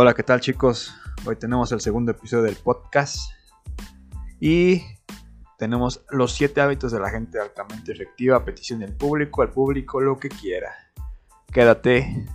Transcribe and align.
Hola, 0.00 0.14
¿qué 0.14 0.22
tal 0.22 0.38
chicos? 0.38 0.94
Hoy 1.26 1.34
tenemos 1.34 1.72
el 1.72 1.80
segundo 1.80 2.12
episodio 2.12 2.44
del 2.44 2.54
podcast 2.54 3.32
y 4.38 4.80
tenemos 5.58 6.04
los 6.10 6.34
7 6.34 6.60
hábitos 6.60 6.92
de 6.92 7.00
la 7.00 7.10
gente 7.10 7.40
altamente 7.40 7.90
efectiva, 7.90 8.44
petición 8.44 8.78
del 8.78 8.94
público, 8.94 9.42
al 9.42 9.50
público 9.50 10.00
lo 10.00 10.16
que 10.16 10.28
quiera. 10.28 10.70
Quédate. 11.52 12.28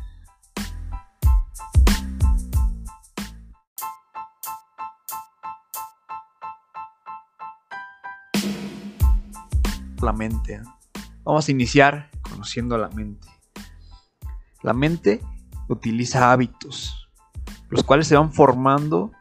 La 10.02 10.12
mente. 10.12 10.62
Vamos 11.24 11.48
a 11.48 11.52
iniciar 11.52 12.12
conociendo 12.30 12.78
la 12.78 12.90
mente. 12.90 13.30
La 14.64 14.74
mente 14.74 15.22
utiliza 15.70 16.34
hábitos 16.34 17.03
los 17.74 17.84
cuales 17.84 18.08
se 18.08 18.16
van 18.16 18.32
formando 18.32 19.12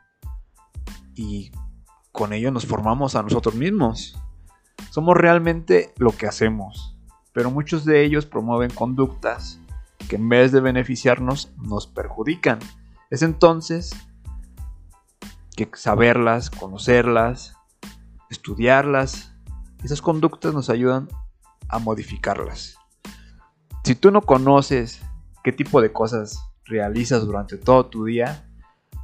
y 1.15 1.51
con 2.13 2.35
ello 2.35 2.51
nos 2.51 2.67
formamos 2.67 3.15
a 3.15 3.23
nosotros 3.23 3.55
mismos. 3.55 4.15
Somos 4.91 5.17
realmente 5.17 5.95
lo 5.97 6.11
que 6.15 6.27
hacemos, 6.27 6.95
pero 7.33 7.51
muchos 7.51 7.87
de 7.87 8.05
ellos 8.05 8.27
promueven 8.27 8.71
conductas 8.71 9.59
que 10.07 10.17
en 10.17 10.29
vez 10.29 10.53
de 10.53 10.61
beneficiarnos 10.61 11.51
nos 11.57 11.87
perjudican. 11.87 12.59
Es 13.09 13.23
entonces 13.23 13.97
que 15.57 15.71
saberlas, 15.73 16.51
conocerlas, 16.51 17.57
estudiarlas, 18.29 19.35
esas 19.83 20.03
conductas 20.03 20.53
nos 20.53 20.69
ayudan 20.69 21.09
a 21.71 21.79
modificarlas. 21.79 22.77
Si 23.83 23.95
tú 23.95 24.11
no 24.11 24.21
conoces 24.21 25.01
qué 25.43 25.53
tipo 25.53 25.81
de 25.81 25.91
cosas 25.91 26.52
realizas 26.65 27.25
durante 27.25 27.57
todo 27.57 27.87
tu 27.87 28.05
día, 28.05 28.49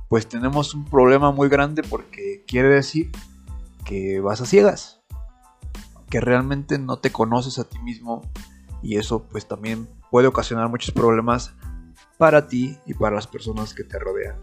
pues 0.08 0.26
tenemos 0.26 0.74
un 0.74 0.84
problema 0.84 1.30
muy 1.32 1.48
grande 1.48 1.82
porque 1.82 2.44
quiere 2.46 2.68
decir 2.68 3.10
que 3.84 4.20
vas 4.20 4.40
a 4.40 4.46
ciegas, 4.46 5.00
que 6.10 6.20
realmente 6.20 6.78
no 6.78 6.98
te 6.98 7.12
conoces 7.12 7.58
a 7.58 7.68
ti 7.68 7.78
mismo 7.80 8.22
y 8.82 8.96
eso 8.96 9.24
pues 9.24 9.46
también 9.46 9.88
puede 10.10 10.28
ocasionar 10.28 10.68
muchos 10.68 10.92
problemas 10.94 11.54
para 12.16 12.48
ti 12.48 12.78
y 12.86 12.94
para 12.94 13.16
las 13.16 13.26
personas 13.26 13.74
que 13.74 13.84
te 13.84 13.98
rodean. 13.98 14.40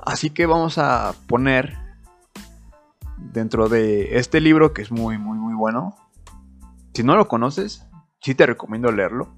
Así 0.00 0.30
que 0.30 0.44
vamos 0.46 0.76
a 0.78 1.14
poner 1.28 1.78
dentro 3.16 3.68
de 3.68 4.18
este 4.18 4.40
libro 4.40 4.74
que 4.74 4.82
es 4.82 4.90
muy 4.90 5.18
muy 5.18 5.38
muy 5.38 5.54
bueno. 5.54 5.96
Si 6.92 7.02
no 7.02 7.16
lo 7.16 7.26
conoces, 7.26 7.86
sí 8.20 8.34
te 8.34 8.46
recomiendo 8.46 8.92
leerlo 8.92 9.34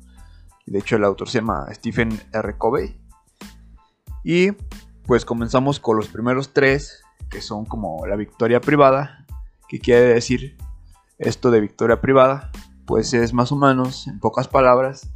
de 0.67 0.81
hecho, 0.81 0.97
el 0.97 1.05
autor 1.05 1.29
se 1.29 1.39
llama 1.39 1.67
Stephen 1.73 2.21
R. 2.33 2.59
Covey. 2.59 3.01
Y 4.25 4.51
pues 5.07 5.25
comenzamos 5.25 5.79
con 5.79 5.97
los 5.97 6.09
primeros 6.09 6.53
tres, 6.53 7.05
que 7.31 7.41
son 7.41 7.65
como 7.65 8.05
la 8.07 8.17
victoria 8.17 8.61
privada. 8.61 9.25
¿Qué 9.69 9.79
quiere 9.79 10.15
decir 10.15 10.57
esto 11.19 11.53
de 11.53 11.61
victoria 11.61 12.01
privada? 12.01 12.51
Pues 12.85 13.15
es 13.15 13.33
más 13.33 13.53
o 13.53 13.57
menos, 13.57 14.09
en 14.09 14.19
pocas 14.19 14.49
palabras, 14.49 15.09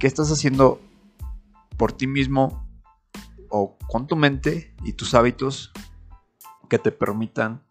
qué 0.00 0.08
estás 0.08 0.30
haciendo 0.32 0.80
por 1.76 1.92
ti 1.92 2.08
mismo 2.08 2.66
o 3.48 3.76
con 3.88 4.08
tu 4.08 4.16
mente 4.16 4.74
y 4.82 4.94
tus 4.94 5.14
hábitos 5.14 5.72
que 6.68 6.80
te 6.80 6.90
permitan, 6.90 7.62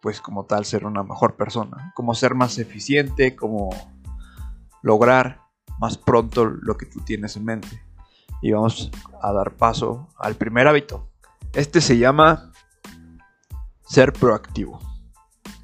pues 0.00 0.20
como 0.20 0.44
tal, 0.46 0.64
ser 0.64 0.84
una 0.86 1.04
mejor 1.04 1.36
persona. 1.36 1.92
Como 1.94 2.14
ser 2.14 2.34
más 2.34 2.58
eficiente, 2.58 3.36
como 3.36 3.70
lograr 4.82 5.47
más 5.78 5.96
pronto 5.96 6.44
lo 6.44 6.76
que 6.76 6.86
tú 6.86 7.00
tienes 7.00 7.36
en 7.36 7.44
mente. 7.44 7.82
Y 8.42 8.52
vamos 8.52 8.90
a 9.20 9.32
dar 9.32 9.56
paso 9.56 10.08
al 10.18 10.34
primer 10.34 10.68
hábito. 10.68 11.08
Este 11.52 11.80
se 11.80 11.98
llama 11.98 12.52
ser 13.86 14.12
proactivo. 14.12 14.80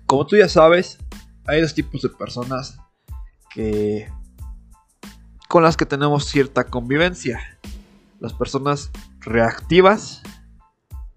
Como 0.07 0.27
tú 0.27 0.37
ya 0.37 0.49
sabes, 0.49 0.99
hay 1.47 1.61
dos 1.61 1.75
tipos 1.75 2.03
de 2.03 2.09
personas 2.09 2.79
que 3.51 4.09
con 5.49 5.63
las 5.63 5.77
que 5.77 5.87
tenemos 5.87 6.25
cierta 6.25 6.65
convivencia. 6.65 7.39
Las 8.19 8.33
personas 8.33 8.91
reactivas, 9.21 10.23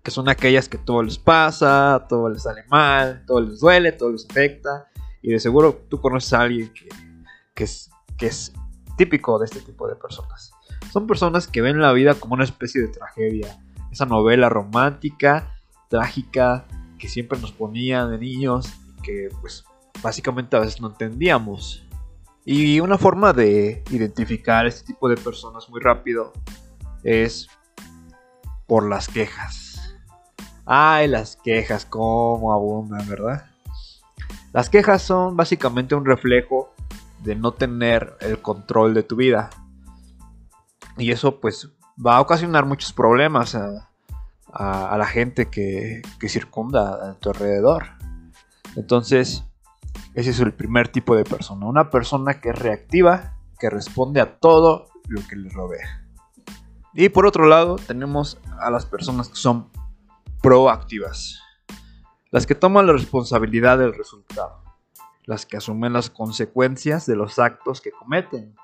que 0.03 0.11
son 0.11 0.29
aquellas 0.29 0.69
que 0.69 0.77
todo 0.77 1.01
les 1.01 1.17
pasa, 1.17 2.05
todo 2.07 2.29
les 2.29 2.43
sale 2.43 2.63
mal, 2.69 3.23
todo 3.25 3.41
les 3.41 3.59
duele, 3.59 3.91
todo 3.93 4.11
les 4.11 4.25
afecta. 4.29 4.87
Y 5.21 5.31
de 5.31 5.39
seguro 5.39 5.73
tú 5.89 5.99
conoces 5.99 6.33
a 6.33 6.41
alguien 6.41 6.71
que, 6.73 6.87
que 7.55 7.63
es, 7.63 7.89
que 8.17 8.27
es 8.27 8.53
típico 8.97 9.39
de 9.39 9.45
este 9.45 9.61
tipo 9.61 9.87
de 9.87 9.95
personas. 9.95 10.51
Son 10.91 11.07
personas 11.07 11.47
que 11.47 11.61
ven 11.61 11.79
la 11.79 11.93
vida 11.93 12.15
como 12.15 12.33
una 12.33 12.43
especie 12.43 12.81
de 12.81 12.87
tragedia, 12.89 13.57
esa 13.91 14.05
novela 14.05 14.49
romántica, 14.49 15.55
trágica, 15.89 16.65
que 16.97 17.07
siempre 17.07 17.39
nos 17.39 17.51
ponían 17.51 18.11
de 18.11 18.17
niños 18.17 18.73
y 18.97 19.01
que 19.01 19.29
pues 19.39 19.63
básicamente 20.01 20.55
a 20.57 20.59
veces 20.59 20.81
no 20.81 20.89
entendíamos. 20.89 21.85
Y 22.43 22.79
una 22.79 22.97
forma 22.97 23.33
de 23.33 23.83
identificar 23.91 24.65
este 24.65 24.93
tipo 24.93 25.09
de 25.09 25.17
personas 25.17 25.69
muy 25.69 25.81
rápido 25.81 26.33
es 27.03 27.47
por 28.67 28.87
las 28.87 29.07
quejas. 29.07 29.95
Ay, 30.65 31.07
las 31.07 31.35
quejas, 31.37 31.85
cómo 31.85 32.53
abundan, 32.53 33.07
¿verdad? 33.07 33.45
Las 34.53 34.69
quejas 34.69 35.01
son 35.01 35.35
básicamente 35.37 35.93
un 35.95 36.05
reflejo 36.05 36.73
de 37.23 37.35
no 37.35 37.51
tener 37.51 38.17
el 38.21 38.41
control 38.41 38.93
de 38.93 39.03
tu 39.03 39.15
vida. 39.15 39.49
Y 40.97 41.11
eso 41.11 41.39
pues 41.39 41.69
va 42.03 42.17
a 42.17 42.21
ocasionar 42.21 42.65
muchos 42.65 42.93
problemas 42.93 43.55
a, 43.55 43.89
la 44.53 45.05
gente 45.05 45.49
que, 45.49 46.01
que, 46.19 46.29
circunda 46.29 47.11
a 47.11 47.13
tu 47.15 47.29
alrededor. 47.29 47.85
Entonces, 48.75 49.43
ese 50.13 50.31
es 50.31 50.39
el 50.39 50.53
primer 50.53 50.87
tipo 50.87 51.15
de 51.15 51.23
persona. 51.23 51.65
Una 51.65 51.89
persona 51.89 52.39
que 52.39 52.49
es 52.49 52.57
reactiva, 52.57 53.37
que 53.59 53.69
responde 53.69 54.21
a 54.21 54.39
todo 54.39 54.87
lo 55.07 55.21
que 55.27 55.35
le 55.35 55.49
rodea. 55.49 56.07
Y 56.93 57.09
por 57.09 57.27
otro 57.27 57.45
lado, 57.45 57.75
tenemos 57.75 58.39
a 58.59 58.71
las 58.71 58.85
personas 58.85 59.29
que 59.29 59.35
son 59.35 59.69
proactivas. 60.41 61.39
Las 62.31 62.47
que 62.47 62.55
toman 62.55 62.87
la 62.87 62.93
responsabilidad 62.93 63.77
del 63.77 63.93
resultado 63.93 64.66
las 65.27 65.45
que 65.45 65.57
asumen 65.57 65.93
las 65.93 66.09
consecuencias 66.09 67.05
de 67.05 67.15
los 67.15 67.37
actos 67.37 67.81
que 67.81 67.91
cometen. 67.91 68.55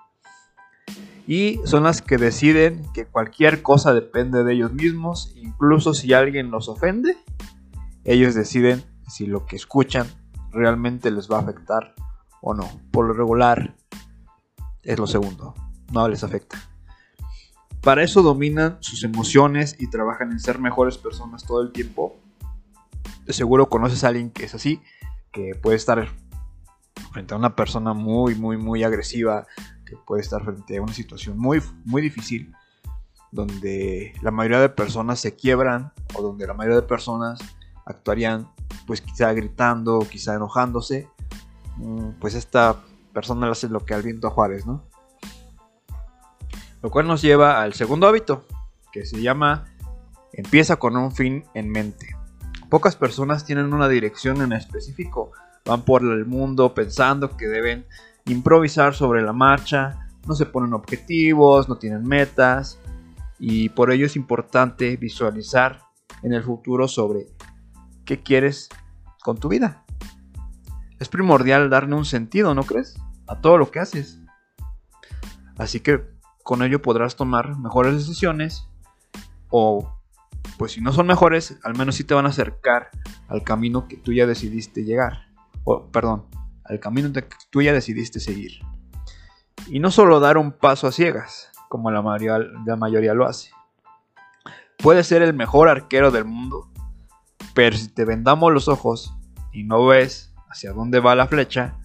Y 1.28 1.59
son 1.66 1.84
las 1.84 2.01
que 2.01 2.18
deciden 2.18 2.85
que 2.94 3.06
cualquier 3.06 3.62
cosa 3.62 3.94
depende 3.94 4.44
de 4.44 4.53
ellos 4.53 4.74
mismos, 4.74 5.34
incluso 5.35 5.94
si 5.94 6.13
alguien 6.13 6.51
los 6.51 6.69
ofende, 6.69 7.18
ellos 8.06 8.34
deciden 8.34 8.84
si 9.07 9.28
lo 9.28 9.46
que 9.46 9.57
escuchan 9.57 10.07
realmente 10.51 11.12
les 11.12 11.29
va 11.29 11.38
a 11.38 11.41
afectar 11.41 11.94
o 12.41 12.53
no. 12.53 12.69
Por 12.91 13.07
lo 13.07 13.13
regular 13.13 13.75
es 14.84 14.97
lo 14.97 15.06
segundo, 15.07 15.53
no 15.91 16.07
les 16.07 16.24
afecta. 16.24 16.57
Para 17.81 18.03
eso 18.03 18.22
dominan 18.22 18.78
sus 18.80 19.03
emociones 19.03 19.75
y 19.80 19.90
trabajan 19.90 20.31
en 20.31 20.40
ser 20.40 20.59
mejores 20.59 20.97
personas 20.97 21.45
todo 21.45 21.62
el 21.62 21.74
tiempo. 21.74 22.16
De 23.25 23.34
seguro 23.34 23.68
conoces 23.68 24.06
a 24.06 24.07
alguien 24.07 24.31
que 24.31 24.45
es 24.45 24.56
así, 24.56 24.81
que 25.34 25.56
puede 25.62 25.75
estar 25.75 26.07
frente 27.13 27.34
a 27.34 27.38
una 27.38 27.56
persona 27.56 27.94
muy, 27.94 28.35
muy, 28.35 28.57
muy 28.57 28.84
agresiva, 28.84 29.46
que 29.85 29.96
puede 29.96 30.24
estar 30.24 30.44
frente 30.44 30.78
a 30.78 30.81
una 30.81 30.94
situación 30.94 31.38
muy, 31.38 31.62
muy 31.85 32.01
difícil, 32.01 32.53
donde 33.31 34.13
la 34.22 34.31
mayoría 34.31 34.60
de 34.60 34.69
personas 34.69 35.19
se 35.19 35.36
quiebran 35.36 35.94
o 36.15 36.21
donde 36.21 36.45
la 36.48 36.54
mayoría 36.54 36.81
de 36.81 36.88
personas 36.88 37.39
actuarían 37.86 38.50
pues 38.88 39.01
quizá 39.01 39.31
gritando, 39.33 40.00
quizá 40.00 40.36
enojándose, 40.36 41.07
mm, 41.77 42.12
pues 42.19 42.33
esta 42.33 42.81
persona 43.13 43.45
le 43.45 43.51
hace 43.51 43.69
lo 43.69 43.86
que 43.86 43.94
al 43.94 44.01
viento 44.01 44.27
a 44.27 44.31
Juárez, 44.31 44.66
¿no? 44.66 44.83
Lo 46.81 46.89
cual 46.89 47.07
nos 47.07 47.21
lleva 47.21 47.62
al 47.62 47.74
segundo 47.74 48.07
hábito, 48.07 48.45
que 48.92 49.06
se 49.06 49.21
llama 49.21 49.66
empieza 50.33 50.77
con 50.77 50.98
un 50.98 51.12
fin 51.12 51.45
en 51.54 51.69
mente. 51.69 52.16
Pocas 52.69 52.95
personas 52.95 53.45
tienen 53.45 53.71
una 53.74 53.88
dirección 53.88 54.42
en 54.42 54.51
específico 54.51 55.31
van 55.65 55.83
por 55.83 56.01
el 56.01 56.25
mundo 56.25 56.74
pensando 56.74 57.38
que 57.38 57.48
deben 57.48 57.86
improvisar 58.25 58.94
sobre 58.95 59.21
la 59.21 59.33
marcha, 59.33 60.10
no 60.27 60.36
se 60.36 60.45
ponen 60.45 60.74
objetivos, 60.74 61.68
no 61.69 61.77
tienen 61.77 62.04
metas 62.04 62.80
y 63.39 63.69
por 63.69 63.92
ello 63.92 64.06
es 64.06 64.15
importante 64.15 64.95
visualizar 64.98 65.81
en 66.21 66.33
el 66.33 66.44
futuro 66.44 66.88
sobre 66.88 67.27
qué 68.06 68.21
quieres 68.21 68.69
con 69.24 69.38
tu 69.38 69.50
vida. 69.50 69.83
Es 71.00 71.10
primordial 71.10 71.69
darle 71.69 71.95
un 71.95 72.06
sentido, 72.06 72.54
¿no 72.56 72.63
crees? 72.63 72.95
A 73.27 73.42
todo 73.42 73.57
lo 73.57 73.71
que 73.71 73.80
haces. 73.80 74.19
Así 75.57 75.81
que 75.81 76.01
con 76.44 76.62
ello 76.63 76.81
podrás 76.81 77.16
tomar 77.16 77.57
mejores 77.57 77.94
decisiones 77.94 78.68
o 79.50 80.00
pues 80.57 80.74
si 80.74 80.81
no 80.81 80.92
son 80.92 81.07
mejores, 81.07 81.57
al 81.63 81.77
menos 81.77 81.95
sí 81.95 82.04
te 82.04 82.13
van 82.13 82.25
a 82.25 82.30
acercar 82.30 82.89
al 83.27 83.44
camino 83.44 83.88
que 83.88 83.98
tú 83.98 84.13
ya 84.13 84.25
decidiste 84.25 84.83
llegar 84.83 85.32
perdón, 85.92 86.27
al 86.63 86.80
camino 86.80 87.12
que 87.12 87.27
tú 87.50 87.62
ya 87.62 87.74
decidiste 87.74 88.19
seguir. 88.19 88.60
Y 89.68 89.80
no 89.80 89.92
solo 89.92 90.19
dar 90.19 90.38
un 90.38 90.51
paso 90.51 90.88
a 90.88 90.92
ciegas, 90.92 91.51
como 91.69 91.92
la 91.92 92.01
mayoría, 92.01 92.39
la 92.65 92.75
mayoría 92.75 93.13
lo 93.13 93.25
hace. 93.25 93.51
Puedes 94.77 95.07
ser 95.07 95.21
el 95.21 95.33
mejor 95.33 95.69
arquero 95.69 96.12
del 96.12 96.25
mundo, 96.25 96.71
pero 97.54 97.77
si 97.77 97.88
te 97.88 98.06
vendamos 98.06 98.51
los 98.51 98.68
ojos 98.68 99.15
y 99.51 99.63
no 99.63 99.86
ves 99.86 100.33
hacia 100.50 100.74
dónde 100.74 101.00
va 101.00 101.15
la 101.15 101.27
flecha, 101.27 101.77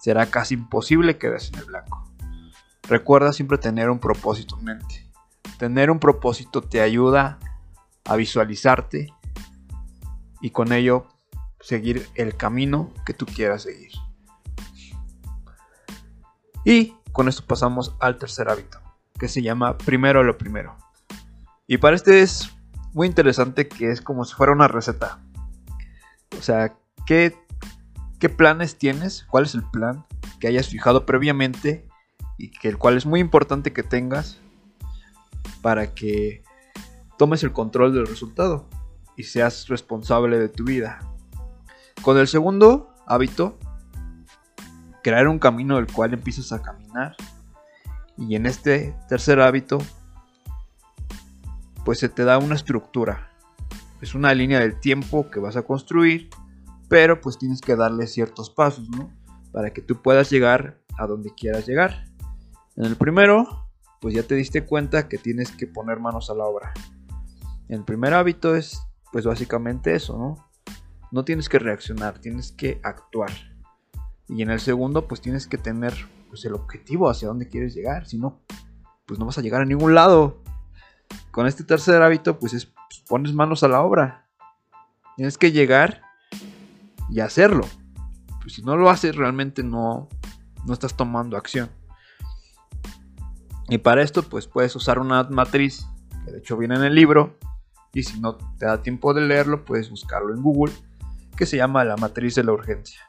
será 0.00 0.26
casi 0.26 0.54
imposible 0.54 1.16
que 1.16 1.30
des 1.30 1.50
en 1.52 1.60
el 1.60 1.64
blanco. 1.64 2.04
Recuerda 2.88 3.32
siempre 3.32 3.56
tener 3.56 3.88
un 3.88 3.98
propósito 3.98 4.58
en 4.58 4.64
mente. 4.64 5.10
Tener 5.58 5.90
un 5.90 5.98
propósito 5.98 6.60
te 6.60 6.82
ayuda 6.82 7.38
a 8.04 8.16
visualizarte 8.16 9.08
y 10.42 10.50
con 10.50 10.72
ello 10.72 11.08
seguir 11.64 12.06
el 12.14 12.36
camino 12.36 12.92
que 13.06 13.14
tú 13.14 13.24
quieras 13.24 13.62
seguir. 13.62 13.90
Y 16.62 16.94
con 17.10 17.26
esto 17.26 17.44
pasamos 17.46 17.96
al 18.00 18.18
tercer 18.18 18.50
hábito, 18.50 18.80
que 19.18 19.28
se 19.28 19.40
llama 19.40 19.78
primero 19.78 20.22
lo 20.22 20.36
primero. 20.36 20.76
Y 21.66 21.78
para 21.78 21.96
este 21.96 22.20
es 22.20 22.50
muy 22.92 23.06
interesante 23.06 23.66
que 23.66 23.90
es 23.90 24.02
como 24.02 24.24
si 24.26 24.34
fuera 24.34 24.52
una 24.52 24.68
receta. 24.68 25.20
O 26.38 26.42
sea, 26.42 26.76
¿qué, 27.06 27.34
qué 28.18 28.28
planes 28.28 28.76
tienes? 28.76 29.24
¿Cuál 29.30 29.44
es 29.44 29.54
el 29.54 29.62
plan 29.62 30.04
que 30.40 30.48
hayas 30.48 30.68
fijado 30.68 31.06
previamente? 31.06 31.88
Y 32.36 32.50
que 32.50 32.68
el 32.68 32.76
cual 32.76 32.98
es 32.98 33.06
muy 33.06 33.20
importante 33.20 33.72
que 33.72 33.82
tengas 33.82 34.38
para 35.62 35.94
que 35.94 36.42
tomes 37.16 37.42
el 37.42 37.52
control 37.52 37.94
del 37.94 38.06
resultado 38.06 38.68
y 39.16 39.22
seas 39.22 39.68
responsable 39.68 40.38
de 40.38 40.50
tu 40.50 40.64
vida. 40.64 41.13
Con 42.04 42.18
el 42.18 42.28
segundo 42.28 42.90
hábito, 43.06 43.58
crear 45.02 45.26
un 45.26 45.38
camino 45.38 45.76
del 45.76 45.90
cual 45.90 46.12
empiezas 46.12 46.52
a 46.52 46.60
caminar. 46.60 47.16
Y 48.18 48.36
en 48.36 48.44
este 48.44 48.94
tercer 49.08 49.40
hábito, 49.40 49.78
pues 51.82 51.98
se 52.00 52.10
te 52.10 52.24
da 52.24 52.36
una 52.36 52.56
estructura. 52.56 53.30
Es 54.02 54.14
una 54.14 54.34
línea 54.34 54.60
del 54.60 54.78
tiempo 54.78 55.30
que 55.30 55.40
vas 55.40 55.56
a 55.56 55.62
construir, 55.62 56.28
pero 56.90 57.22
pues 57.22 57.38
tienes 57.38 57.62
que 57.62 57.74
darle 57.74 58.06
ciertos 58.06 58.50
pasos, 58.50 58.86
¿no? 58.90 59.10
Para 59.50 59.72
que 59.72 59.80
tú 59.80 60.02
puedas 60.02 60.28
llegar 60.28 60.78
a 60.98 61.06
donde 61.06 61.32
quieras 61.34 61.66
llegar. 61.66 62.04
En 62.76 62.84
el 62.84 62.96
primero, 62.96 63.66
pues 64.02 64.14
ya 64.14 64.24
te 64.24 64.34
diste 64.34 64.66
cuenta 64.66 65.08
que 65.08 65.16
tienes 65.16 65.50
que 65.52 65.66
poner 65.66 66.00
manos 66.00 66.28
a 66.28 66.34
la 66.34 66.44
obra. 66.44 66.74
El 67.70 67.82
primer 67.82 68.12
hábito 68.12 68.54
es, 68.54 68.78
pues 69.10 69.24
básicamente 69.24 69.94
eso, 69.94 70.18
¿no? 70.18 70.53
No 71.14 71.24
tienes 71.24 71.48
que 71.48 71.60
reaccionar, 71.60 72.18
tienes 72.18 72.50
que 72.50 72.80
actuar. 72.82 73.30
Y 74.26 74.42
en 74.42 74.50
el 74.50 74.58
segundo, 74.58 75.06
pues 75.06 75.20
tienes 75.20 75.46
que 75.46 75.56
tener 75.56 75.94
pues, 76.28 76.44
el 76.44 76.54
objetivo 76.54 77.08
hacia 77.08 77.28
dónde 77.28 77.48
quieres 77.48 77.72
llegar. 77.72 78.08
Si 78.08 78.18
no, 78.18 78.40
pues 79.06 79.20
no 79.20 79.26
vas 79.26 79.38
a 79.38 79.40
llegar 79.40 79.60
a 79.60 79.64
ningún 79.64 79.94
lado. 79.94 80.42
Con 81.30 81.46
este 81.46 81.62
tercer 81.62 82.02
hábito, 82.02 82.40
pues 82.40 82.52
es 82.52 82.66
pues, 82.66 83.04
pones 83.06 83.32
manos 83.32 83.62
a 83.62 83.68
la 83.68 83.82
obra. 83.82 84.26
Tienes 85.14 85.38
que 85.38 85.52
llegar 85.52 86.02
y 87.08 87.20
hacerlo. 87.20 87.62
Pues 88.42 88.54
si 88.54 88.64
no 88.64 88.76
lo 88.76 88.90
haces, 88.90 89.14
realmente 89.14 89.62
no, 89.62 90.08
no 90.66 90.72
estás 90.72 90.96
tomando 90.96 91.36
acción. 91.36 91.70
Y 93.68 93.78
para 93.78 94.02
esto, 94.02 94.24
pues 94.24 94.48
puedes 94.48 94.74
usar 94.74 94.98
una 94.98 95.22
matriz, 95.30 95.86
que 96.24 96.32
de 96.32 96.38
hecho 96.38 96.56
viene 96.56 96.74
en 96.74 96.82
el 96.82 96.96
libro. 96.96 97.38
Y 97.92 98.02
si 98.02 98.18
no 98.18 98.34
te 98.58 98.66
da 98.66 98.82
tiempo 98.82 99.14
de 99.14 99.20
leerlo, 99.20 99.64
puedes 99.64 99.90
buscarlo 99.90 100.34
en 100.34 100.42
Google, 100.42 100.72
que 101.36 101.46
se 101.46 101.56
llama 101.56 101.84
la 101.84 101.96
matriz 101.96 102.34
de 102.34 102.44
la 102.44 102.52
urgencia 102.52 103.00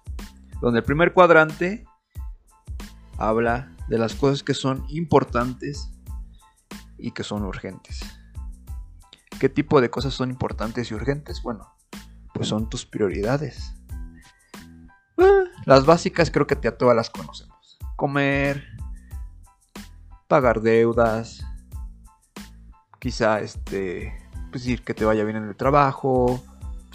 donde 0.62 0.80
el 0.80 0.86
primer 0.86 1.14
cuadrante 1.14 1.86
habla 3.18 3.72
de 3.88 3.98
las 3.98 4.16
cosas 4.16 4.44
que 4.44 4.54
son 4.54 4.84
importantes 4.90 5.92
y 6.98 7.12
que 7.12 7.24
son 7.24 7.44
urgentes. 7.44 8.02
¿Qué 9.40 9.50
tipo 9.50 9.82
de 9.82 9.90
cosas 9.90 10.14
son 10.14 10.30
importantes 10.30 10.90
y 10.90 10.94
urgentes? 10.94 11.42
Bueno, 11.44 11.72
pues 12.34 12.48
son 12.48 12.70
tus 12.70 12.86
prioridades. 12.86 13.76
Las 15.66 15.86
básicas 15.86 16.32
creo 16.32 16.48
que 16.48 16.58
ya 16.62 16.78
todas 16.78 16.96
las 16.96 17.10
conocemos. 17.10 17.78
Comer, 17.96 18.66
pagar 20.28 20.62
deudas, 20.62 21.46
quizá 23.00 23.40
este, 23.40 24.14
pues 24.52 24.64
decir 24.64 24.84
que 24.84 24.94
te 24.94 25.06
vaya 25.06 25.24
bien 25.24 25.38
en 25.38 25.48
el 25.48 25.56
trabajo, 25.56 26.44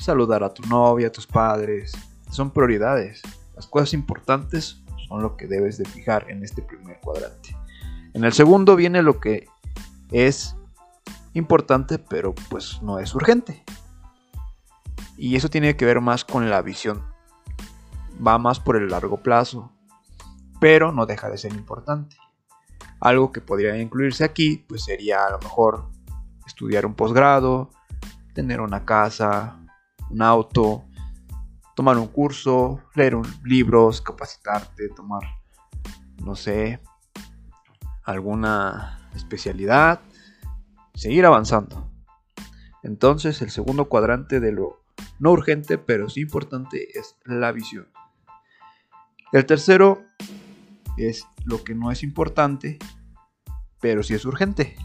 saludar 0.03 0.43
a 0.43 0.53
tu 0.53 0.63
novia, 0.69 1.09
a 1.09 1.13
tus 1.13 1.27
padres. 1.27 1.93
Son 2.31 2.51
prioridades. 2.51 3.23
Las 3.55 3.67
cosas 3.67 3.93
importantes 3.93 4.83
son 5.09 5.23
lo 5.23 5.37
que 5.37 5.47
debes 5.47 5.79
de 5.79 5.85
fijar 5.85 6.31
en 6.31 6.43
este 6.45 6.63
primer 6.63 6.99
cuadrante. 7.01 7.57
En 8.15 8.25
el 8.25 8.33
segundo 8.33 8.77
viene 8.77 9.03
lo 9.03 9.21
que 9.21 9.49
es 10.11 10.57
importante, 11.35 11.99
pero 11.99 12.35
pues 12.49 12.81
no 12.83 12.99
es 12.99 13.15
urgente. 13.15 13.65
Y 15.17 15.37
eso 15.37 15.51
tiene 15.51 15.77
que 15.77 15.85
ver 15.85 16.01
más 16.01 16.25
con 16.25 16.49
la 16.49 16.63
visión. 16.63 17.05
Va 18.27 18.39
más 18.39 18.59
por 18.61 18.77
el 18.77 18.89
largo 18.89 19.19
plazo, 19.19 19.71
pero 20.61 20.93
no 20.93 21.07
deja 21.07 21.29
de 21.29 21.39
ser 21.39 21.53
importante. 21.53 22.17
Algo 23.01 23.33
que 23.33 23.41
podría 23.41 23.77
incluirse 23.77 24.25
aquí, 24.25 24.65
pues 24.69 24.85
sería 24.85 25.27
a 25.27 25.31
lo 25.31 25.39
mejor 25.39 25.89
estudiar 26.47 26.85
un 26.87 26.95
posgrado, 26.95 27.71
tener 28.35 28.61
una 28.61 28.85
casa, 28.85 29.60
un 30.11 30.23
auto, 30.23 30.85
tomar 31.75 31.97
un 31.97 32.09
curso, 32.09 32.83
leer 32.95 33.17
libros, 33.45 34.01
capacitarte, 34.03 34.89
tomar, 34.91 35.23
no 36.23 36.35
sé, 36.35 36.81
alguna 38.05 39.09
especialidad, 39.15 40.01
seguir 40.95 41.25
avanzando. 41.25 41.91
Entonces 42.83 43.41
el 43.43 43.51
segundo 43.51 43.87
cuadrante 43.87 44.41
de 44.41 44.53
lo 44.53 44.81
no 45.19 45.33
urgente 45.33 45.79
pero 45.79 46.09
sí 46.09 46.21
importante 46.21 46.99
es 46.99 47.17
la 47.25 47.53
visión. 47.53 47.89
El 49.33 49.47
tercero 49.47 50.03
es 50.97 51.25
lo 51.45 51.63
que 51.63 51.75
no 51.75 51.91
es 51.91 52.03
importante 52.03 52.79
pero 53.81 54.03
sí 54.03 54.15
es 54.15 54.25
urgente. 54.25 54.77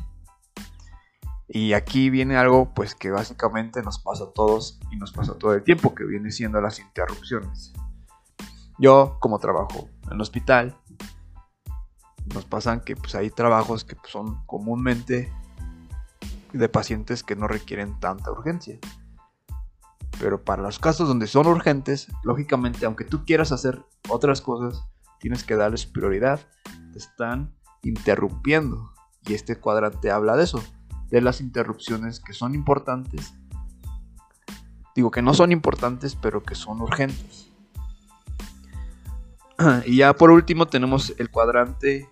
Y 1.47 1.73
aquí 1.73 2.09
viene 2.09 2.37
algo 2.37 2.73
pues 2.73 2.95
que 2.95 3.11
básicamente 3.11 3.83
nos 3.83 3.99
pasa 3.99 4.25
a 4.25 4.31
todos 4.31 4.79
y 4.91 4.97
nos 4.97 5.11
pasa 5.11 5.37
todo 5.37 5.53
el 5.53 5.63
tiempo, 5.63 5.93
que 5.93 6.03
viene 6.03 6.31
siendo 6.31 6.59
las 6.59 6.79
interrupciones. 6.79 7.73
Yo 8.79 9.17
como 9.19 9.39
trabajo 9.39 9.89
en 10.05 10.13
el 10.13 10.21
hospital, 10.21 10.75
nos 12.33 12.45
pasan 12.45 12.81
que 12.81 12.95
pues 12.95 13.13
hay 13.15 13.29
trabajos 13.29 13.85
que 13.85 13.95
pues, 13.95 14.11
son 14.11 14.43
comúnmente 14.47 15.31
de 16.51 16.69
pacientes 16.69 17.23
que 17.23 17.35
no 17.35 17.47
requieren 17.47 17.99
tanta 17.99 18.31
urgencia. 18.31 18.79
Pero 20.19 20.43
para 20.43 20.63
los 20.63 20.79
casos 20.79 21.07
donde 21.07 21.27
son 21.27 21.45
urgentes, 21.45 22.07
lógicamente, 22.23 22.85
aunque 22.85 23.03
tú 23.03 23.25
quieras 23.25 23.51
hacer 23.51 23.83
otras 24.09 24.41
cosas, 24.41 24.87
tienes 25.19 25.43
que 25.43 25.55
darles 25.55 25.85
prioridad. 25.85 26.39
Te 26.91 26.97
están 26.97 27.53
interrumpiendo. 27.83 28.93
Y 29.27 29.33
este 29.33 29.57
cuadrante 29.57 30.11
habla 30.11 30.37
de 30.37 30.45
eso 30.45 30.63
de 31.09 31.21
las 31.21 31.41
interrupciones 31.41 32.19
que 32.19 32.33
son 32.33 32.55
importantes. 32.55 33.33
Digo 34.95 35.11
que 35.11 35.21
no 35.21 35.33
son 35.33 35.51
importantes, 35.51 36.15
pero 36.15 36.41
que 36.43 36.55
son 36.55 36.81
urgentes. 36.81 37.51
Y 39.85 39.97
ya 39.97 40.13
por 40.13 40.31
último 40.31 40.67
tenemos 40.67 41.13
el 41.17 41.29
cuadrante 41.29 42.09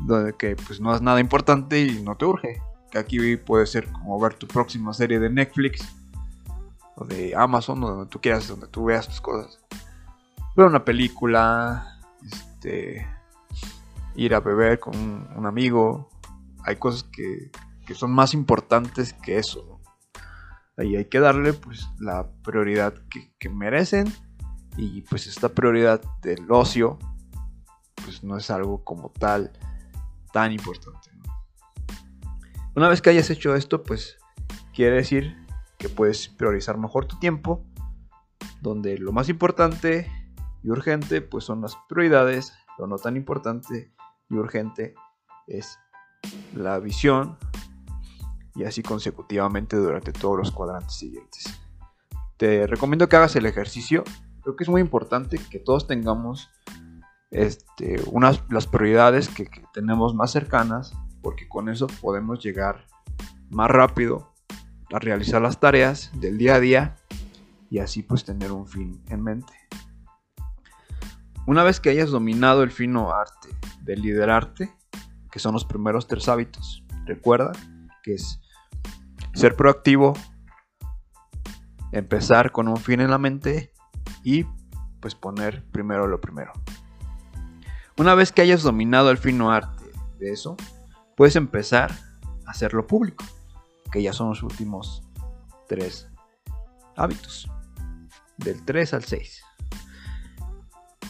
donde 0.00 0.34
que 0.34 0.56
pues 0.56 0.80
no 0.80 0.94
es 0.94 1.00
nada 1.00 1.20
importante 1.20 1.80
y 1.80 2.02
no 2.02 2.16
te 2.16 2.24
urge. 2.24 2.62
Que 2.90 2.98
aquí 2.98 3.36
puede 3.36 3.66
ser 3.66 3.90
como 3.90 4.20
ver 4.20 4.34
tu 4.34 4.46
próxima 4.46 4.92
serie 4.92 5.18
de 5.18 5.30
Netflix 5.30 5.86
o 6.96 7.04
de 7.04 7.34
Amazon 7.34 7.82
o 7.84 7.88
donde 7.88 8.06
tú 8.06 8.20
quieras, 8.20 8.48
donde 8.48 8.66
tú 8.66 8.84
veas 8.84 9.08
tus 9.08 9.20
cosas. 9.20 9.58
Ver 10.54 10.66
una 10.66 10.84
película, 10.84 12.00
este, 12.22 13.06
ir 14.14 14.34
a 14.34 14.40
beber 14.40 14.78
con 14.78 14.94
un 14.94 15.46
amigo. 15.46 16.10
Hay 16.64 16.76
cosas 16.76 17.04
que 17.04 17.50
que 17.86 17.94
son 17.94 18.12
más 18.12 18.34
importantes 18.34 19.12
que 19.12 19.38
eso. 19.38 19.80
Ahí 20.76 20.96
hay 20.96 21.04
que 21.06 21.20
darle 21.20 21.52
pues 21.52 21.88
la 21.98 22.30
prioridad 22.42 22.94
que, 23.38 23.48
merecen 23.50 24.12
y 24.76 25.02
pues 25.02 25.26
esta 25.26 25.50
prioridad 25.50 26.00
del 26.22 26.50
ocio 26.50 26.98
pues 28.04 28.24
no 28.24 28.38
es 28.38 28.50
algo 28.50 28.82
como 28.82 29.10
tal 29.10 29.52
tan 30.32 30.52
importante. 30.52 31.10
Una 32.74 32.88
vez 32.88 33.02
que 33.02 33.10
hayas 33.10 33.28
hecho 33.30 33.54
esto 33.54 33.82
pues 33.82 34.16
quiere 34.74 34.96
decir 34.96 35.36
que 35.76 35.88
puedes 35.88 36.28
priorizar 36.28 36.78
mejor 36.78 37.04
tu 37.06 37.18
tiempo 37.18 37.66
donde 38.62 38.96
lo 38.96 39.12
más 39.12 39.28
importante 39.28 40.10
y 40.62 40.70
urgente 40.70 41.20
pues 41.20 41.44
son 41.44 41.60
las 41.60 41.76
prioridades, 41.88 42.54
lo 42.78 42.86
no 42.86 42.96
tan 42.96 43.16
importante 43.16 43.92
y 44.30 44.34
urgente 44.36 44.94
es 45.46 45.78
la 46.54 46.78
visión 46.78 47.36
y 48.54 48.64
así 48.64 48.82
consecutivamente 48.82 49.76
durante 49.76 50.12
todos 50.12 50.38
los 50.38 50.50
cuadrantes 50.50 50.94
siguientes. 50.94 51.44
Te 52.36 52.66
recomiendo 52.66 53.08
que 53.08 53.16
hagas 53.16 53.36
el 53.36 53.46
ejercicio. 53.46 54.04
Creo 54.42 54.56
que 54.56 54.64
es 54.64 54.70
muy 54.70 54.80
importante 54.80 55.38
que 55.38 55.58
todos 55.58 55.86
tengamos 55.86 56.50
este, 57.30 58.02
unas, 58.06 58.42
las 58.50 58.66
prioridades 58.66 59.28
que, 59.28 59.48
tenemos 59.72 60.14
más 60.14 60.30
cercanas 60.30 60.92
porque 61.22 61.48
con 61.48 61.68
eso 61.68 61.86
podemos 61.86 62.42
llegar 62.44 62.86
más 63.48 63.70
rápido 63.70 64.34
a 64.92 64.98
realizar 64.98 65.40
las 65.40 65.58
tareas 65.58 66.10
del 66.20 66.36
día 66.36 66.56
a 66.56 66.60
día 66.60 66.96
y 67.70 67.78
así 67.78 68.02
pues 68.02 68.24
tener 68.24 68.52
un 68.52 68.66
fin 68.66 69.02
en 69.08 69.22
mente. 69.22 69.52
Una 71.46 71.64
vez 71.64 71.80
que 71.80 71.88
hayas 71.88 72.10
dominado 72.10 72.62
el 72.62 72.70
fino 72.70 73.12
arte 73.12 73.48
de 73.82 73.96
liderarte, 73.96 74.70
que 75.30 75.38
son 75.38 75.54
los 75.54 75.64
primeros 75.64 76.06
tres 76.06 76.28
hábitos, 76.28 76.84
recuerda 77.06 77.52
que 78.02 78.14
es 78.14 78.41
ser 79.34 79.56
proactivo, 79.56 80.14
empezar 81.92 82.52
con 82.52 82.68
un 82.68 82.76
fin 82.76 83.00
en 83.00 83.10
la 83.10 83.18
mente 83.18 83.72
y 84.24 84.44
pues 85.00 85.14
poner 85.14 85.64
primero 85.70 86.06
lo 86.06 86.20
primero. 86.20 86.52
Una 87.96 88.14
vez 88.14 88.32
que 88.32 88.42
hayas 88.42 88.62
dominado 88.62 89.10
el 89.10 89.18
fino 89.18 89.50
arte 89.50 89.84
de 90.18 90.32
eso, 90.32 90.56
puedes 91.16 91.36
empezar 91.36 91.92
a 92.46 92.50
hacerlo 92.50 92.86
público, 92.86 93.24
que 93.90 94.02
ya 94.02 94.12
son 94.12 94.30
los 94.30 94.42
últimos 94.42 95.02
tres 95.68 96.08
hábitos, 96.96 97.50
del 98.38 98.64
3 98.64 98.94
al 98.94 99.04
6. 99.04 99.44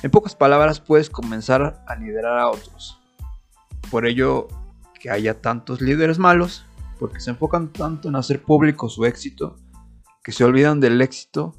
En 0.02 0.10
pocas 0.10 0.34
palabras, 0.34 0.80
puedes 0.80 1.08
comenzar 1.10 1.84
a 1.86 1.94
liderar 1.96 2.38
a 2.38 2.48
otros. 2.48 2.98
Por 3.90 4.06
ello, 4.06 4.48
que 4.98 5.10
haya 5.10 5.40
tantos 5.40 5.80
líderes 5.80 6.18
malos, 6.18 6.64
porque 7.02 7.18
se 7.18 7.30
enfocan 7.30 7.72
tanto 7.72 8.08
en 8.08 8.14
hacer 8.14 8.44
público 8.44 8.88
su 8.88 9.04
éxito, 9.04 9.56
que 10.22 10.30
se 10.30 10.44
olvidan 10.44 10.78
del 10.78 11.02
éxito 11.02 11.52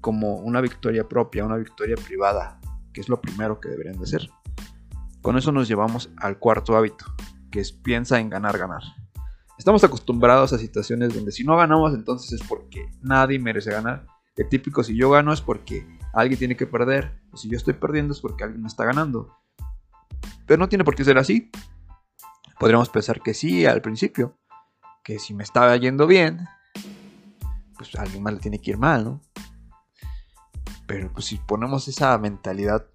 como 0.00 0.36
una 0.36 0.62
victoria 0.62 1.06
propia, 1.06 1.44
una 1.44 1.58
victoria 1.58 1.94
privada, 1.94 2.58
que 2.94 3.02
es 3.02 3.10
lo 3.10 3.20
primero 3.20 3.60
que 3.60 3.68
deberían 3.68 3.98
de 3.98 4.04
hacer. 4.04 4.30
Con 5.20 5.36
eso 5.36 5.52
nos 5.52 5.68
llevamos 5.68 6.10
al 6.16 6.38
cuarto 6.38 6.74
hábito, 6.74 7.04
que 7.50 7.60
es 7.60 7.70
piensa 7.70 8.18
en 8.18 8.30
ganar, 8.30 8.56
ganar. 8.56 8.80
Estamos 9.58 9.84
acostumbrados 9.84 10.54
a 10.54 10.58
situaciones 10.58 11.12
donde 11.12 11.32
si 11.32 11.44
no 11.44 11.54
ganamos 11.54 11.92
entonces 11.92 12.40
es 12.40 12.48
porque 12.48 12.86
nadie 13.02 13.38
merece 13.38 13.72
ganar. 13.72 14.06
El 14.36 14.48
típico 14.48 14.82
si 14.82 14.96
yo 14.96 15.10
gano 15.10 15.34
es 15.34 15.42
porque 15.42 15.86
alguien 16.14 16.38
tiene 16.38 16.56
que 16.56 16.66
perder, 16.66 17.20
o 17.30 17.36
si 17.36 17.50
yo 17.50 17.58
estoy 17.58 17.74
perdiendo 17.74 18.14
es 18.14 18.20
porque 18.20 18.44
alguien 18.44 18.62
me 18.62 18.68
está 18.68 18.86
ganando. 18.86 19.36
Pero 20.46 20.60
no 20.60 20.70
tiene 20.70 20.82
por 20.82 20.94
qué 20.94 21.04
ser 21.04 21.18
así. 21.18 21.50
Podríamos 22.58 22.88
pensar 22.88 23.20
que 23.20 23.34
sí 23.34 23.66
al 23.66 23.82
principio, 23.82 24.38
que 25.02 25.18
si 25.18 25.34
me 25.34 25.42
estaba 25.42 25.76
yendo 25.76 26.06
bien, 26.06 26.46
pues 27.76 27.94
alguien 27.96 28.22
más 28.22 28.34
le 28.34 28.40
tiene 28.40 28.60
que 28.60 28.70
ir 28.70 28.78
mal, 28.78 29.04
¿no? 29.04 29.20
Pero 30.86 31.12
pues 31.12 31.26
si 31.26 31.38
ponemos 31.38 31.88
esa 31.88 32.16
mentalidad, 32.18 32.86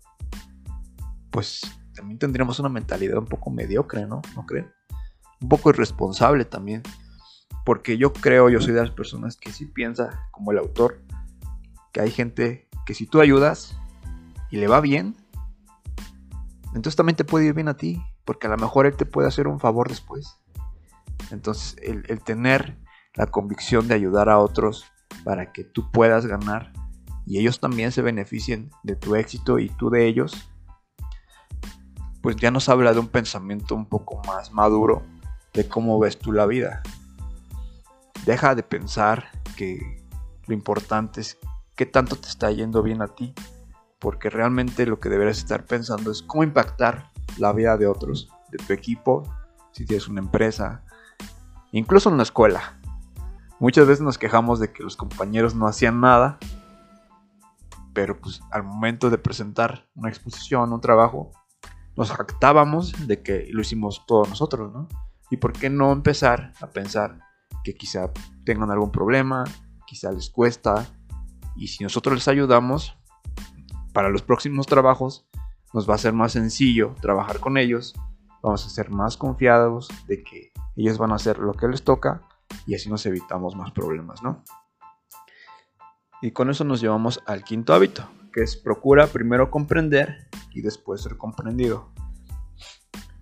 pues 1.32 1.62
también 1.96 2.20
tendríamos 2.20 2.60
una 2.60 2.70
mentalidad 2.70 3.18
un 3.18 3.26
poco 3.26 3.50
mediocre, 3.50 4.06
¿no? 4.06 4.22
¿No 4.36 4.46
creen? 4.46 4.72
Un 5.42 5.50
poco 5.50 5.70
irresponsable 5.70 6.46
también. 6.46 6.84
Porque 7.66 7.98
yo 7.98 8.14
creo, 8.14 8.50
yo 8.50 8.62
soy 8.62 8.74
de 8.74 8.82
las 8.82 8.92
personas 8.92 9.36
que 9.36 9.52
sí 9.52 9.66
piensa, 9.66 10.28
como 10.32 10.52
el 10.52 10.58
autor, 10.58 11.02
que 11.92 12.02
hay 12.02 12.12
gente 12.12 12.70
que 12.86 12.94
si 12.94 13.08
tú 13.08 13.20
ayudas 13.20 13.78
y 14.50 14.58
le 14.58 14.68
va 14.68 14.80
bien, 14.80 15.16
entonces 16.68 16.96
también 16.96 17.16
te 17.16 17.26
puede 17.26 17.48
ir 17.48 17.54
bien 17.54 17.68
a 17.68 17.76
ti, 17.76 18.02
porque 18.24 18.48
a 18.48 18.50
lo 18.52 18.58
mejor 18.58 18.86
él 18.86 18.96
te 18.96 19.06
puede 19.06 19.28
hacer 19.28 19.48
un 19.48 19.60
favor 19.60 19.90
después. 19.90 20.40
Entonces, 21.32 21.76
el, 21.82 22.04
tener 22.24 22.78
la 23.14 23.28
convicción 23.28 23.88
de 23.88 23.96
ayudar 23.96 24.30
a 24.30 24.40
otros 24.40 24.86
para 25.24 25.52
que 25.52 25.64
tú 25.64 25.92
puedas 25.92 26.26
ganar 26.26 26.72
y 27.26 27.40
ellos 27.40 27.60
también 27.60 27.92
se 27.92 28.02
beneficien 28.02 28.70
de 28.84 28.96
tu 28.96 29.16
éxito 29.16 29.60
y 29.60 29.70
tú 29.70 29.90
de 29.90 30.08
ellos, 30.08 30.50
pues 32.22 32.36
ya 32.38 32.52
nos 32.52 32.70
habla 32.70 32.94
de 32.94 33.00
un 33.00 33.08
pensamiento 33.08 33.76
un 33.76 33.86
poco 33.86 34.22
más 34.26 34.52
maduro 34.52 35.04
de 35.54 35.68
cómo 35.68 36.00
ves 36.00 36.18
tú 36.18 36.32
la 36.32 36.46
vida. 36.46 36.82
Deja 38.26 38.56
de 38.56 38.64
pensar 38.64 39.30
que 39.56 40.06
lo 40.46 40.54
importante 40.54 41.22
es 41.22 41.38
qué 41.76 41.86
tanto 41.86 42.16
te 42.16 42.28
está 42.28 42.52
yendo 42.52 42.82
bien 42.82 43.02
a 43.02 43.08
ti, 43.08 43.34
porque 44.00 44.30
realmente 44.30 44.86
lo 44.86 45.00
que 45.00 45.10
deberías 45.10 45.38
estar 45.38 45.66
pensando 45.66 46.12
es 46.12 46.22
cómo 46.22 46.44
impactar 46.44 47.12
la 47.38 47.52
vida 47.54 47.78
de 47.78 47.88
otros, 47.88 48.30
de 48.52 48.58
tu 48.58 48.74
equipo, 48.74 49.24
si 49.72 49.86
tienes 49.86 50.08
una 50.08 50.22
empresa, 50.22 50.84
incluso 51.78 52.10
en 52.10 52.18
la 52.18 52.24
escuela. 52.24 52.80
Muchas 53.60 53.88
veces 53.88 54.04
nos 54.04 54.18
quejamos 54.18 54.60
de 54.60 54.72
que 54.72 54.84
los 54.84 54.96
compañeros 54.96 55.56
no 55.56 55.68
hacían 55.68 56.02
nada, 56.02 56.38
pero 57.94 58.20
pues 58.20 58.42
al 58.52 58.64
momento 58.64 59.10
de 59.10 59.18
presentar 59.18 59.88
una 59.96 60.10
exposición, 60.10 60.72
un 60.74 60.82
trabajo, 60.82 61.32
nos 61.96 62.12
jactábamos 62.12 63.08
de 63.08 63.24
que 63.24 63.48
lo 63.52 63.62
hicimos 63.62 64.06
todos 64.06 64.30
nosotros, 64.30 64.72
¿no? 64.72 64.88
¿Y 65.32 65.38
por 65.38 65.54
qué 65.54 65.70
no 65.70 65.92
empezar 65.92 66.54
a 66.62 66.68
pensar 66.68 67.20
que 67.64 67.74
quizá 67.74 68.12
tengan 68.46 68.70
algún 68.70 68.92
problema, 68.92 69.44
quizá 69.88 70.12
les 70.12 70.30
cuesta, 70.30 70.86
y 71.56 71.68
si 71.68 71.84
nosotros 71.84 72.16
les 72.16 72.28
ayudamos, 72.28 72.96
para 73.94 74.10
los 74.10 74.22
próximos 74.22 74.68
trabajos 74.68 75.28
nos 75.74 75.90
va 75.90 75.96
a 75.96 75.98
ser 75.98 76.14
más 76.14 76.34
sencillo 76.34 76.94
trabajar 77.02 77.40
con 77.40 77.58
ellos, 77.58 77.96
vamos 78.44 78.64
a 78.66 78.70
ser 78.70 78.92
más 78.92 79.18
confiados 79.18 79.90
de 80.08 80.24
que 80.24 80.52
ellos 80.84 80.98
van 80.98 81.12
a 81.12 81.16
hacer 81.16 81.40
lo 81.40 81.54
que 81.54 81.68
les 81.68 81.84
toca 81.84 82.22
y 82.66 82.76
así 82.76 82.90
nos 82.90 83.06
evitamos 83.06 83.56
más 83.56 83.72
problemas, 83.72 84.22
¿no? 84.24 84.44
Y 86.22 86.32
con 86.32 86.50
eso 86.50 86.64
nos 86.64 86.82
llevamos 86.82 87.22
al 87.26 87.44
quinto 87.44 87.74
hábito, 87.74 88.10
que 88.34 88.42
es 88.42 88.56
procura 88.56 89.08
primero 89.08 89.52
comprender 89.52 90.28
y 90.52 90.62
después 90.62 91.02
ser 91.02 91.18
comprendido. 91.18 91.92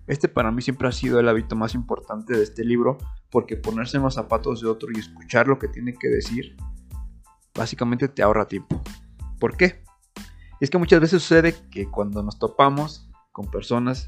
Este 0.06 0.28
para 0.28 0.50
mí 0.50 0.62
siempre 0.62 0.88
ha 0.88 0.92
sido 0.92 1.18
el 1.18 1.28
hábito 1.28 1.56
más 1.56 1.74
importante 1.74 2.36
de 2.36 2.42
este 2.42 2.64
libro, 2.64 2.96
porque 3.30 3.56
ponerse 3.56 3.96
en 3.96 4.04
los 4.04 4.14
zapatos 4.14 4.60
de 4.60 4.68
otro 4.68 4.88
y 4.94 4.98
escuchar 4.98 5.48
lo 5.48 5.58
que 5.58 5.68
tiene 5.68 5.94
que 5.94 6.08
decir, 6.08 6.56
básicamente 7.54 8.08
te 8.08 8.22
ahorra 8.22 8.46
tiempo. 8.46 8.80
¿Por 9.40 9.56
qué? 9.56 9.82
Es 10.60 10.70
que 10.70 10.78
muchas 10.78 11.00
veces 11.00 11.22
sucede 11.22 11.54
que 11.70 11.90
cuando 11.90 12.22
nos 12.22 12.38
topamos 12.38 13.10
con 13.32 13.50
personas 13.50 14.06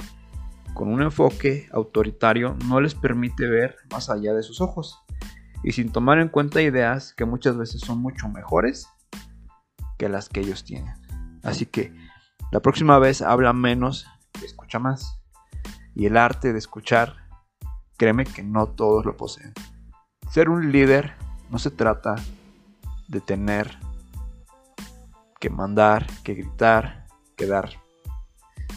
con 0.74 0.88
un 0.88 1.02
enfoque 1.02 1.68
autoritario 1.72 2.56
no 2.66 2.80
les 2.80 2.94
permite 2.94 3.46
ver 3.46 3.76
más 3.90 4.10
allá 4.10 4.34
de 4.34 4.42
sus 4.42 4.60
ojos 4.60 5.02
y 5.62 5.72
sin 5.72 5.90
tomar 5.90 6.18
en 6.18 6.28
cuenta 6.28 6.62
ideas 6.62 7.14
que 7.14 7.24
muchas 7.24 7.56
veces 7.56 7.80
son 7.80 8.00
mucho 8.00 8.28
mejores 8.28 8.88
que 9.98 10.08
las 10.08 10.28
que 10.28 10.40
ellos 10.40 10.64
tienen. 10.64 10.94
Así 11.42 11.66
que 11.66 11.92
la 12.52 12.60
próxima 12.60 12.98
vez 12.98 13.22
habla 13.22 13.52
menos 13.52 14.06
y 14.40 14.44
escucha 14.44 14.78
más. 14.78 15.20
Y 15.94 16.06
el 16.06 16.16
arte 16.16 16.52
de 16.52 16.58
escuchar, 16.58 17.16
créeme 17.96 18.24
que 18.24 18.42
no 18.42 18.66
todos 18.66 19.04
lo 19.04 19.16
poseen. 19.16 19.52
Ser 20.30 20.48
un 20.48 20.70
líder 20.70 21.14
no 21.50 21.58
se 21.58 21.70
trata 21.70 22.14
de 23.08 23.20
tener 23.20 23.78
que 25.40 25.50
mandar, 25.50 26.06
que 26.22 26.34
gritar, 26.34 27.06
que 27.36 27.46
dar 27.46 27.70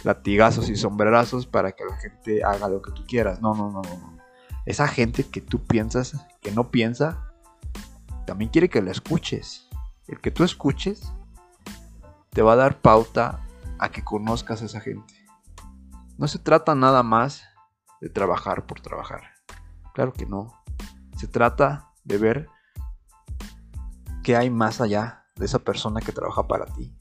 latigazos 0.04 0.70
y 0.70 0.76
sombrerazos 0.76 1.46
para 1.46 1.72
que 1.72 1.86
la 1.86 1.96
gente 1.98 2.44
haga 2.44 2.68
lo 2.68 2.82
que 2.82 2.92
tú 2.92 3.04
quieras. 3.06 3.42
No, 3.42 3.54
no, 3.54 3.72
no, 3.72 3.82
no. 3.82 4.18
Esa 4.66 4.88
gente 4.88 5.24
que 5.24 5.42
tú 5.42 5.64
piensas 5.66 6.26
que 6.42 6.52
no 6.52 6.72
piensa, 6.72 7.32
también 8.26 8.52
quiere 8.52 8.70
que 8.70 8.82
la 8.82 8.92
escuches. 8.92 9.68
El 10.08 10.20
que 10.20 10.32
tú 10.32 10.44
escuches 10.44 11.12
te 12.30 12.42
va 12.42 12.54
a 12.54 12.58
dar 12.58 12.80
pauta 12.80 13.46
a 13.80 13.90
que 13.90 14.04
conozcas 14.04 14.62
a 14.62 14.66
esa 14.66 14.82
gente. 14.82 15.14
No 16.18 16.28
se 16.28 16.40
trata 16.40 16.76
nada 16.76 17.04
más 17.04 17.44
de 18.00 18.10
trabajar 18.10 18.66
por 18.66 18.80
trabajar. 18.82 19.22
Claro 19.94 20.14
que 20.14 20.26
no. 20.26 20.54
Se 21.18 21.28
trata 21.28 21.92
de 22.04 22.18
ver 22.18 22.50
qué 24.24 24.36
hay 24.38 24.50
más 24.50 24.82
allá 24.82 25.26
de 25.36 25.46
esa 25.46 25.60
persona 25.60 26.00
que 26.02 26.12
trabaja 26.12 26.48
para 26.48 26.66
ti. 26.66 26.96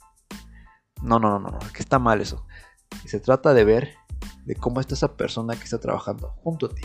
No, 1.02 1.18
no, 1.18 1.38
no, 1.38 1.50
no, 1.50 1.58
que 1.72 1.80
está 1.80 1.98
mal 1.98 2.20
eso. 2.20 2.46
Y 3.04 3.08
se 3.08 3.20
trata 3.20 3.54
de 3.54 3.64
ver 3.64 3.94
de 4.44 4.54
cómo 4.56 4.80
está 4.80 4.94
esa 4.94 5.16
persona 5.16 5.56
que 5.56 5.64
está 5.64 5.78
trabajando 5.78 6.30
junto 6.42 6.66
a 6.66 6.68
ti. 6.70 6.82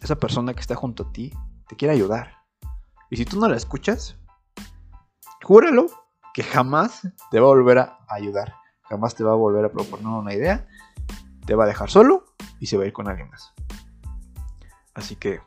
Esa 0.00 0.16
persona 0.16 0.54
que 0.54 0.60
está 0.60 0.74
junto 0.74 1.04
a 1.04 1.12
ti 1.12 1.32
te 1.68 1.76
quiere 1.76 1.94
ayudar. 1.94 2.36
Y 3.10 3.16
si 3.16 3.24
tú 3.24 3.38
no 3.38 3.48
la 3.48 3.56
escuchas, 3.56 4.16
júralo 5.42 5.86
que 6.34 6.42
jamás 6.42 7.02
te 7.30 7.40
va 7.40 7.46
a 7.46 7.50
volver 7.50 7.78
a 7.78 7.98
ayudar. 8.08 8.54
Jamás 8.82 9.14
te 9.14 9.24
va 9.24 9.32
a 9.32 9.36
volver 9.36 9.64
a 9.64 9.70
proponer 9.70 10.06
una 10.06 10.34
idea. 10.34 10.66
Te 11.46 11.54
va 11.54 11.64
a 11.64 11.66
dejar 11.66 11.90
solo 11.90 12.24
y 12.60 12.66
se 12.66 12.76
va 12.76 12.84
a 12.84 12.86
ir 12.86 12.92
con 12.92 13.08
alguien 13.08 13.28
más. 13.30 13.52
Así 14.94 15.16
que 15.16 15.40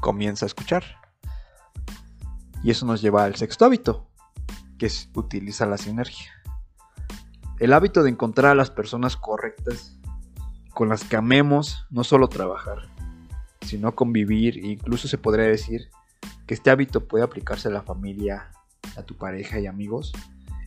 comienza 0.00 0.46
a 0.46 0.48
escuchar. 0.48 0.84
Y 2.62 2.70
eso 2.70 2.86
nos 2.86 3.00
lleva 3.00 3.24
al 3.24 3.36
sexto 3.36 3.64
hábito, 3.64 4.08
que 4.78 4.86
es 4.86 5.10
utiliza 5.14 5.66
la 5.66 5.78
sinergia. 5.78 6.32
El 7.58 7.72
hábito 7.72 8.04
de 8.04 8.10
encontrar 8.10 8.52
a 8.52 8.54
las 8.54 8.70
personas 8.70 9.16
correctas 9.16 9.98
con 10.74 10.88
las 10.88 11.02
que 11.02 11.16
amemos 11.16 11.86
no 11.90 12.04
solo 12.04 12.28
trabajar, 12.28 12.88
sino 13.62 13.96
convivir 13.96 14.58
e 14.58 14.68
incluso 14.68 15.08
se 15.08 15.18
podría 15.18 15.46
decir 15.46 15.88
que 16.46 16.54
este 16.54 16.70
hábito 16.70 17.08
puede 17.08 17.24
aplicarse 17.24 17.66
a 17.66 17.72
la 17.72 17.82
familia, 17.82 18.52
a 18.96 19.02
tu 19.02 19.16
pareja 19.16 19.58
y 19.58 19.66
amigos, 19.66 20.12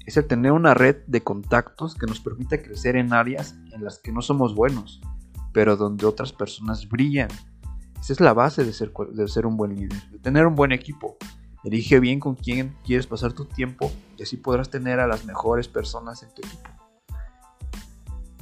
es 0.06 0.18
el 0.18 0.28
tener 0.28 0.52
una 0.52 0.74
red 0.74 0.98
de 1.08 1.22
contactos 1.22 1.96
que 1.96 2.08
nos 2.08 2.20
permita 2.20 2.62
crecer 2.62 2.98
en 2.98 3.14
áreas 3.14 3.56
en 3.72 3.86
las 3.86 4.00
que 4.00 4.12
no 4.12 4.22
somos 4.22 4.54
buenos, 4.54 5.00
pero 5.54 5.78
donde 5.78 6.06
otras 6.06 6.34
personas 6.34 6.90
brillan. 6.90 7.30
Esa 8.02 8.14
es 8.14 8.20
la 8.20 8.34
base 8.34 8.66
de 8.66 8.74
ser, 8.74 8.92
de 8.92 9.28
ser 9.30 9.46
un 9.46 9.56
buen 9.56 9.78
líder, 9.78 10.10
de 10.10 10.20
tener 10.20 10.46
un 10.46 10.56
buen 10.56 10.74
equipo. 10.74 11.16
Elige 11.64 12.02
bien 12.02 12.20
con 12.20 12.36
quién 12.36 12.76
quieres 12.84 13.08
pasar 13.08 13.32
tu 13.32 13.46
tiempo 13.46 13.92
y 14.18 14.24
así 14.24 14.36
podrás 14.36 14.70
tener 14.70 15.00
a 15.00 15.08
las 15.08 15.24
mejores 15.26 15.70
personas 15.70 16.22
en 16.24 16.34
tu 16.34 16.42
equipo. 16.42 16.81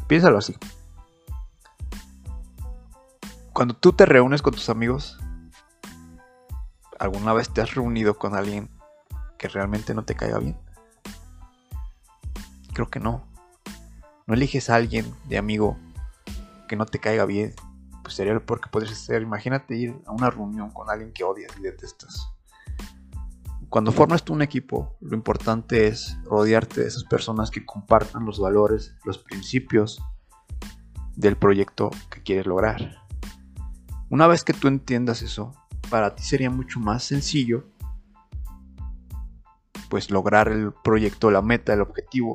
Piénsalo 0.10 0.40
así. 0.40 0.58
Cuando 3.54 3.76
tú 3.76 3.94
te 3.94 4.08
reúnes 4.08 4.42
con 4.42 4.56
tus 4.56 4.68
amigos, 4.70 5.20
¿alguna 6.98 7.32
vez 7.34 7.54
te 7.54 7.62
has 7.62 7.76
reunido 7.76 8.18
con 8.18 8.36
alguien 8.36 8.72
que 9.38 9.48
realmente 9.50 9.94
no 9.94 10.06
te 10.06 10.16
caiga 10.16 10.40
bien? 10.40 10.58
Creo 12.74 12.90
que 12.90 13.00
no. 13.00 13.24
No 14.26 14.34
eliges 14.34 14.72
a 14.72 14.78
alguien 14.78 15.14
de 15.26 15.38
amigo 15.38 15.78
que 16.68 16.76
no 16.76 16.88
te 16.88 16.98
caiga 16.98 17.26
bien. 17.26 17.54
Pues 18.02 18.16
sería 18.16 18.40
porque 18.40 18.68
podrías 18.68 18.98
ser. 18.98 19.22
Imagínate 19.22 19.76
ir 19.76 20.02
a 20.08 20.12
una 20.12 20.32
reunión 20.32 20.72
con 20.72 20.90
alguien 20.90 21.14
que 21.14 21.24
odias 21.24 21.56
y 21.56 21.62
detestas. 21.62 22.32
Cuando 23.70 23.92
formas 23.92 24.24
tú 24.24 24.34
un 24.34 24.42
equipo, 24.42 24.98
lo 25.00 25.16
importante 25.16 25.86
es 25.86 26.18
rodearte 26.24 26.82
de 26.82 26.88
esas 26.88 27.04
personas 27.04 27.52
que 27.52 27.66
compartan 27.66 28.26
los 28.26 28.40
valores, 28.40 28.96
los 29.06 29.20
principios 29.20 30.02
del 31.16 31.38
proyecto 31.38 31.92
que 32.10 32.24
quieres 32.24 32.48
lograr. 32.48 32.98
Una 34.10 34.26
vez 34.26 34.44
que 34.44 34.54
tú 34.54 34.68
entiendas 34.68 35.22
eso, 35.22 35.54
para 35.92 36.16
ti 36.16 36.24
sería 36.24 36.50
mucho 36.50 36.80
más 36.80 37.04
sencillo 37.04 37.68
pues 39.88 40.10
lograr 40.10 40.50
el 40.50 40.72
proyecto, 40.72 41.30
la 41.30 41.42
meta, 41.42 41.74
el 41.74 41.82
objetivo 41.82 42.34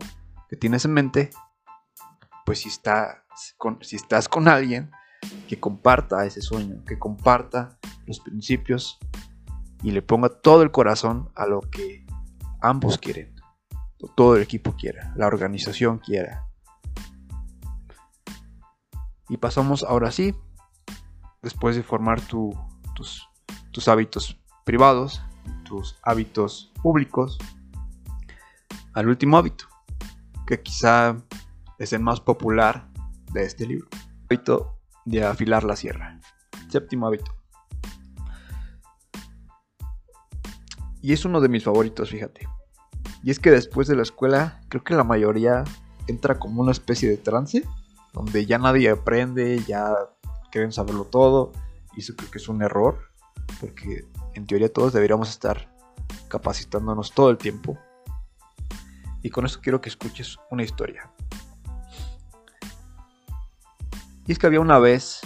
que 0.48 0.56
tienes 0.56 0.84
en 0.84 0.92
mente, 0.92 1.30
pues 2.44 2.60
si, 2.60 2.68
está 2.68 3.24
con, 3.56 3.78
si 3.80 3.96
estás 3.96 4.28
con 4.28 4.46
alguien 4.48 4.90
que 5.48 5.58
comparta 5.58 6.26
ese 6.26 6.42
sueño, 6.42 6.84
que 6.84 6.98
comparta 6.98 7.78
los 8.06 8.20
principios 8.20 8.98
y 9.84 9.90
le 9.90 10.00
ponga 10.00 10.30
todo 10.30 10.62
el 10.62 10.70
corazón 10.70 11.30
a 11.34 11.46
lo 11.46 11.60
que 11.60 12.06
ambos 12.62 12.96
quieren, 12.96 13.36
todo 14.16 14.34
el 14.34 14.42
equipo 14.42 14.74
quiera, 14.74 15.12
la 15.14 15.26
organización 15.26 15.98
quiera. 15.98 16.46
Y 19.28 19.36
pasamos 19.36 19.82
ahora 19.82 20.10
sí 20.10 20.34
después 21.42 21.76
de 21.76 21.82
formar 21.82 22.22
tus, 22.22 22.56
tus 23.70 23.88
hábitos 23.88 24.40
privados, 24.64 25.22
tus 25.64 25.98
hábitos 26.02 26.72
públicos, 26.82 27.36
al 28.94 29.08
último 29.08 29.36
hábito, 29.36 29.66
que 30.46 30.62
quizá 30.62 31.14
es 31.78 31.92
el 31.92 32.00
más 32.00 32.22
popular 32.22 32.88
de 33.32 33.44
este 33.44 33.66
libro. 33.66 33.88
Hábito 34.30 34.78
de 35.04 35.26
afilar 35.26 35.62
la 35.62 35.76
sierra. 35.76 36.18
Séptimo 36.70 37.06
hábito. 37.06 37.43
Y 41.04 41.12
es 41.12 41.26
uno 41.26 41.42
de 41.42 41.50
mis 41.50 41.62
favoritos, 41.62 42.08
fíjate. 42.08 42.48
Y 43.22 43.30
es 43.30 43.38
que 43.38 43.50
después 43.50 43.86
de 43.88 43.94
la 43.94 44.00
escuela, 44.00 44.62
creo 44.70 44.82
que 44.82 44.94
la 44.94 45.04
mayoría 45.04 45.62
entra 46.06 46.38
como 46.38 46.62
una 46.62 46.72
especie 46.72 47.10
de 47.10 47.18
trance, 47.18 47.62
donde 48.14 48.46
ya 48.46 48.56
nadie 48.56 48.88
aprende, 48.88 49.62
ya 49.68 49.94
quieren 50.50 50.72
saberlo 50.72 51.04
todo. 51.04 51.52
Y 51.94 52.00
eso 52.00 52.16
creo 52.16 52.30
que 52.30 52.38
es 52.38 52.48
un 52.48 52.62
error, 52.62 53.10
porque 53.60 54.06
en 54.32 54.46
teoría 54.46 54.72
todos 54.72 54.94
deberíamos 54.94 55.28
estar 55.28 55.70
capacitándonos 56.28 57.12
todo 57.12 57.28
el 57.28 57.36
tiempo. 57.36 57.78
Y 59.20 59.28
con 59.28 59.44
eso 59.44 59.60
quiero 59.60 59.82
que 59.82 59.90
escuches 59.90 60.38
una 60.50 60.62
historia. 60.62 61.10
Y 64.26 64.32
es 64.32 64.38
que 64.38 64.46
había 64.46 64.60
una 64.60 64.78
vez 64.78 65.20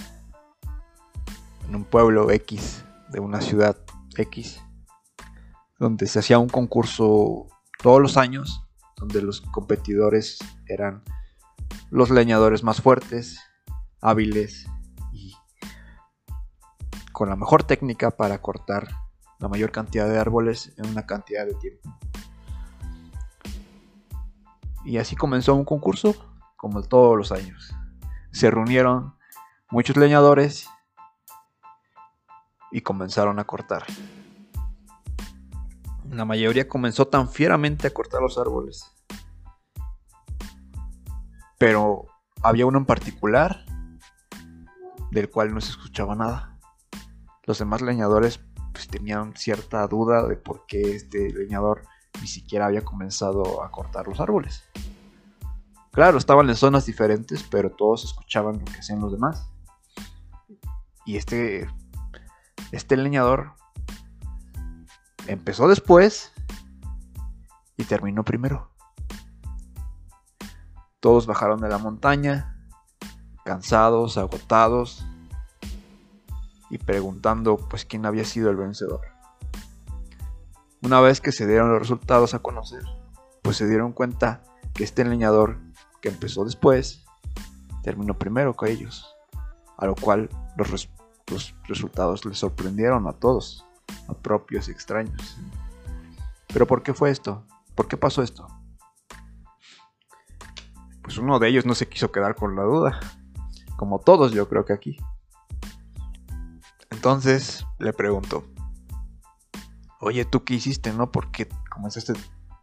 en 1.68 1.76
un 1.76 1.84
pueblo 1.84 2.32
X 2.32 2.82
de 3.10 3.20
una 3.20 3.40
ciudad 3.40 3.76
X 4.16 4.60
donde 5.78 6.06
se 6.06 6.18
hacía 6.18 6.38
un 6.38 6.48
concurso 6.48 7.46
todos 7.82 8.00
los 8.00 8.16
años 8.16 8.62
donde 8.96 9.22
los 9.22 9.40
competidores 9.40 10.38
eran 10.66 11.02
los 11.90 12.10
leñadores 12.10 12.64
más 12.64 12.80
fuertes, 12.80 13.40
hábiles 14.00 14.66
con 17.12 17.28
la 17.28 17.36
mejor 17.36 17.64
técnica 17.64 18.12
para 18.12 18.40
cortar 18.40 18.88
la 19.40 19.48
mayor 19.48 19.72
cantidad 19.72 20.08
de 20.08 20.18
árboles 20.18 20.72
en 20.76 20.88
una 20.88 21.04
cantidad 21.04 21.46
de 21.46 21.54
tiempo. 21.54 21.92
Y 24.84 24.98
así 24.98 25.16
comenzó 25.16 25.54
un 25.54 25.64
concurso, 25.64 26.14
como 26.56 26.82
todos 26.82 27.16
los 27.16 27.32
años. 27.32 27.74
Se 28.30 28.50
reunieron 28.50 29.14
muchos 29.68 29.96
leñadores 29.96 30.68
y 32.70 32.82
comenzaron 32.82 33.38
a 33.38 33.44
cortar. 33.44 33.84
La 36.10 36.24
mayoría 36.24 36.68
comenzó 36.68 37.06
tan 37.06 37.28
fieramente 37.28 37.86
a 37.86 37.90
cortar 37.90 38.22
los 38.22 38.38
árboles. 38.38 38.84
Pero 41.58 42.06
había 42.42 42.66
uno 42.66 42.78
en 42.78 42.86
particular 42.86 43.64
del 45.10 45.30
cual 45.30 45.54
no 45.54 45.60
se 45.60 45.70
escuchaba 45.70 46.14
nada 46.14 46.58
los 47.48 47.58
demás 47.58 47.80
leñadores 47.80 48.40
pues, 48.72 48.88
tenían 48.88 49.34
cierta 49.34 49.86
duda 49.88 50.28
de 50.28 50.36
por 50.36 50.66
qué 50.66 50.94
este 50.94 51.32
leñador 51.32 51.82
ni 52.20 52.28
siquiera 52.28 52.66
había 52.66 52.84
comenzado 52.84 53.64
a 53.64 53.70
cortar 53.70 54.06
los 54.06 54.20
árboles. 54.20 54.64
Claro, 55.90 56.18
estaban 56.18 56.48
en 56.50 56.54
zonas 56.54 56.84
diferentes, 56.84 57.42
pero 57.42 57.70
todos 57.70 58.04
escuchaban 58.04 58.58
lo 58.58 58.64
que 58.66 58.78
hacían 58.78 59.00
los 59.00 59.12
demás. 59.12 59.50
Y 61.06 61.16
este, 61.16 61.66
este 62.70 62.98
leñador 62.98 63.54
empezó 65.28 65.68
después 65.68 66.32
y 67.76 67.84
terminó 67.84 68.24
primero. 68.24 68.70
Todos 71.00 71.26
bajaron 71.26 71.60
de 71.60 71.68
la 71.68 71.78
montaña, 71.78 72.56
cansados, 73.44 74.18
agotados, 74.18 75.06
y 76.70 76.78
preguntando 76.78 77.56
pues 77.56 77.84
quién 77.84 78.04
había 78.04 78.24
sido 78.24 78.50
el 78.50 78.56
vencedor. 78.56 79.00
Una 80.82 81.00
vez 81.00 81.20
que 81.20 81.32
se 81.32 81.46
dieron 81.46 81.70
los 81.70 81.78
resultados 81.78 82.34
a 82.34 82.40
conocer, 82.40 82.82
pues 83.42 83.56
se 83.56 83.66
dieron 83.66 83.92
cuenta 83.92 84.42
que 84.74 84.84
este 84.84 85.04
leñador 85.04 85.58
que 86.00 86.08
empezó 86.08 86.44
después 86.44 87.04
terminó 87.82 88.18
primero 88.18 88.54
que 88.54 88.70
ellos, 88.70 89.14
a 89.76 89.86
lo 89.86 89.94
cual 89.94 90.28
los 90.56 90.88
resultados 91.68 92.24
les 92.24 92.38
sorprendieron 92.38 93.06
a 93.06 93.12
todos, 93.12 93.67
a 94.08 94.14
propios 94.14 94.68
extraños. 94.68 95.38
Pero 96.48 96.66
¿por 96.66 96.82
qué 96.82 96.94
fue 96.94 97.10
esto? 97.10 97.44
¿Por 97.74 97.88
qué 97.88 97.96
pasó 97.96 98.22
esto? 98.22 98.46
Pues 101.02 101.18
uno 101.18 101.38
de 101.38 101.48
ellos 101.48 101.64
no 101.64 101.74
se 101.74 101.88
quiso 101.88 102.10
quedar 102.10 102.34
con 102.34 102.56
la 102.56 102.62
duda, 102.64 103.00
como 103.76 104.00
todos 104.00 104.32
yo 104.32 104.48
creo 104.48 104.64
que 104.64 104.72
aquí. 104.72 104.96
Entonces 106.90 107.64
le 107.78 107.92
pregunto, 107.92 108.44
oye, 110.00 110.24
¿tú 110.24 110.44
qué 110.44 110.54
hiciste, 110.54 110.92
no? 110.92 111.12
¿Por 111.12 111.30
qué 111.30 111.48
comenzaste 111.70 112.14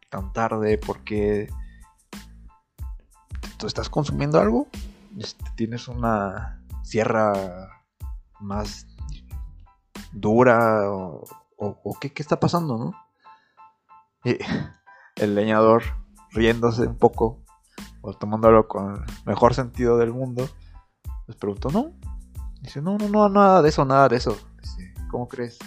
tan 0.10 0.34
tarde? 0.34 0.78
¿Por 0.78 1.04
qué 1.04 1.50
tú 3.58 3.68
estás 3.68 3.90
consumiendo 3.90 4.40
algo? 4.40 4.68
Este, 5.18 5.46
¿Tienes 5.56 5.88
una 5.88 6.62
sierra 6.84 7.82
más 8.40 8.88
dura? 10.16 10.82
¿O, 10.88 11.98
qué, 12.00 12.12
está 12.16 12.40
pasando, 12.40 12.78
no? 12.78 12.92
el 15.16 15.36
leñador 15.36 15.84
riéndose 16.32 16.88
un 16.88 16.98
poco 16.98 17.44
o 18.02 18.14
tomándolo 18.14 18.68
con 18.68 18.96
el 18.96 19.04
mejor 19.26 19.54
sentido 19.54 19.98
del 19.98 20.12
mundo, 20.12 20.48
les 21.28 21.38
preguntó, 21.38 21.70
no, 21.70 21.94
Dice, 22.66 22.82
no, 22.82 22.98
no, 22.98 23.08
no, 23.08 23.30
nada 23.30 23.62
de 23.62 23.70
eso, 23.70 23.86
nada 23.86 24.10
de 24.10 24.16
eso. 24.16 24.36
Dice, 24.60 24.92
¿cómo 25.12 25.28
crees? 25.28 25.60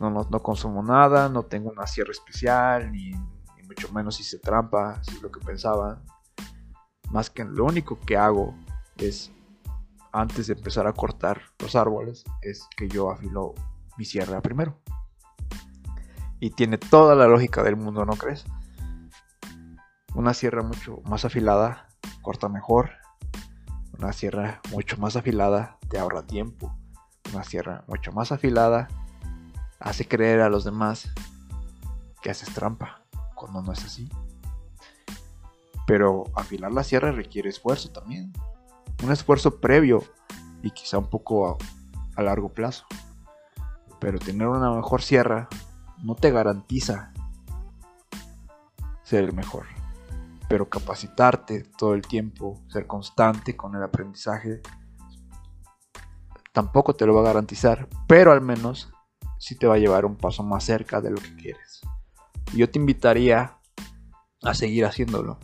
No, 0.00 0.08
no, 0.10 0.26
no 0.30 0.42
consumo 0.42 0.82
nada, 0.82 1.28
no 1.28 1.42
tengo 1.42 1.70
una 1.70 1.86
sierra 1.86 2.12
especial, 2.12 2.90
ni, 2.90 3.12
mucho 3.66 3.92
menos 3.92 4.18
hice 4.18 4.38
trampa, 4.38 5.04
si 5.04 5.16
es 5.16 5.22
lo 5.22 5.30
que 5.30 5.38
pensaba. 5.40 6.02
Más 7.10 7.28
que 7.28 7.44
lo 7.44 7.66
único 7.66 8.00
que 8.00 8.16
hago 8.16 8.54
es, 8.96 9.30
antes 10.12 10.46
de 10.46 10.54
empezar 10.54 10.86
a 10.86 10.92
cortar 10.92 11.42
los 11.58 11.76
árboles, 11.76 12.24
es 12.42 12.66
que 12.76 12.88
yo 12.88 13.10
afilo 13.10 13.54
mi 13.96 14.04
sierra 14.04 14.40
primero. 14.40 14.78
Y 16.38 16.50
tiene 16.50 16.78
toda 16.78 17.14
la 17.14 17.26
lógica 17.26 17.62
del 17.62 17.76
mundo, 17.76 18.04
¿no 18.04 18.14
crees? 18.14 18.44
Una 20.14 20.34
sierra 20.34 20.62
mucho 20.62 21.00
más 21.04 21.24
afilada 21.24 21.88
corta 22.22 22.48
mejor, 22.48 22.90
una 24.00 24.14
sierra 24.14 24.62
mucho 24.70 24.96
más 24.96 25.16
afilada 25.16 25.78
te 25.90 25.98
ahorra 25.98 26.26
tiempo. 26.26 26.74
Una 27.34 27.44
sierra 27.44 27.84
mucho 27.86 28.12
más 28.12 28.32
afilada 28.32 28.88
hace 29.78 30.08
creer 30.08 30.40
a 30.40 30.48
los 30.48 30.64
demás 30.64 31.12
que 32.22 32.30
haces 32.30 32.52
trampa, 32.54 33.02
cuando 33.34 33.60
no 33.60 33.72
es 33.72 33.84
así. 33.84 34.08
Pero 35.86 36.24
afilar 36.34 36.72
la 36.72 36.82
sierra 36.82 37.12
requiere 37.12 37.50
esfuerzo 37.50 37.90
también. 37.90 38.32
Un 39.02 39.12
esfuerzo 39.12 39.60
previo 39.60 40.02
y 40.62 40.70
quizá 40.70 40.98
un 40.98 41.08
poco 41.08 41.58
a, 42.16 42.22
largo 42.22 42.52
plazo. 42.52 42.84
Pero 43.98 44.18
tener 44.18 44.46
una 44.46 44.70
mejor 44.70 45.00
sierra 45.00 45.48
no 46.02 46.14
te 46.14 46.30
garantiza 46.30 47.12
ser 49.02 49.24
el 49.24 49.32
mejor. 49.32 49.66
Pero 50.48 50.68
capacitarte 50.68 51.64
todo 51.78 51.94
el 51.94 52.02
tiempo, 52.02 52.60
ser 52.68 52.86
constante 52.86 53.56
con 53.56 53.74
el 53.74 53.82
aprendizaje, 53.82 54.60
tampoco 56.52 56.94
te 56.94 57.06
lo 57.06 57.14
va 57.14 57.20
a 57.20 57.24
garantizar, 57.24 57.88
pero 58.06 58.32
al 58.32 58.40
menos 58.40 58.92
sí 59.38 59.56
te 59.56 59.66
va 59.66 59.74
a 59.74 59.78
llevar 59.78 60.04
un 60.04 60.16
paso 60.16 60.42
más 60.42 60.64
cerca 60.64 61.00
de 61.00 61.10
lo 61.10 61.16
que 61.16 61.34
quieres. 61.36 61.80
Yo 62.52 62.68
te 62.68 62.78
invitaría 62.78 63.58
a 64.42 64.54
seguir 64.54 64.84
haciéndolo, 64.84 65.38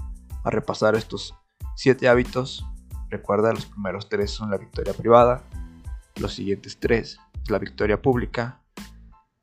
a 0.45 0.51
repasar 0.51 0.97
estos 0.97 1.35
siete 1.77 2.09
hábitos. 2.09 2.67
Recuerda, 3.11 3.53
los 3.53 3.67
primeros 3.67 4.09
tres 4.09 4.31
son 4.31 4.51
la 4.51 4.57
victoria 4.57 4.93
privada, 4.93 5.43
los 6.17 6.35
siguientes 6.35 6.79
tres 6.79 7.19
es 7.43 7.51
la 7.51 7.59
victoria 7.59 8.01
pública 8.01 8.63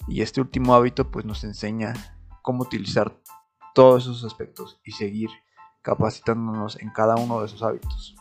y 0.07 0.21
este 0.21 0.41
último 0.41 0.75
hábito 0.75 1.09
pues 1.09 1.25
nos 1.25 1.43
enseña 1.43 1.93
cómo 2.41 2.63
utilizar 2.63 3.17
todos 3.73 4.03
esos 4.03 4.23
aspectos 4.25 4.79
y 4.83 4.91
seguir 4.91 5.29
capacitándonos 5.81 6.79
en 6.79 6.89
cada 6.91 7.15
uno 7.15 7.39
de 7.39 7.45
esos 7.45 7.63
hábitos. 7.63 8.15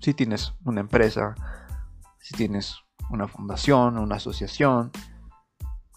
Si 0.00 0.14
tienes 0.14 0.54
una 0.64 0.80
empresa, 0.80 1.34
si 2.20 2.34
tienes 2.34 2.76
una 3.10 3.26
fundación, 3.26 3.98
una 3.98 4.16
asociación, 4.16 4.90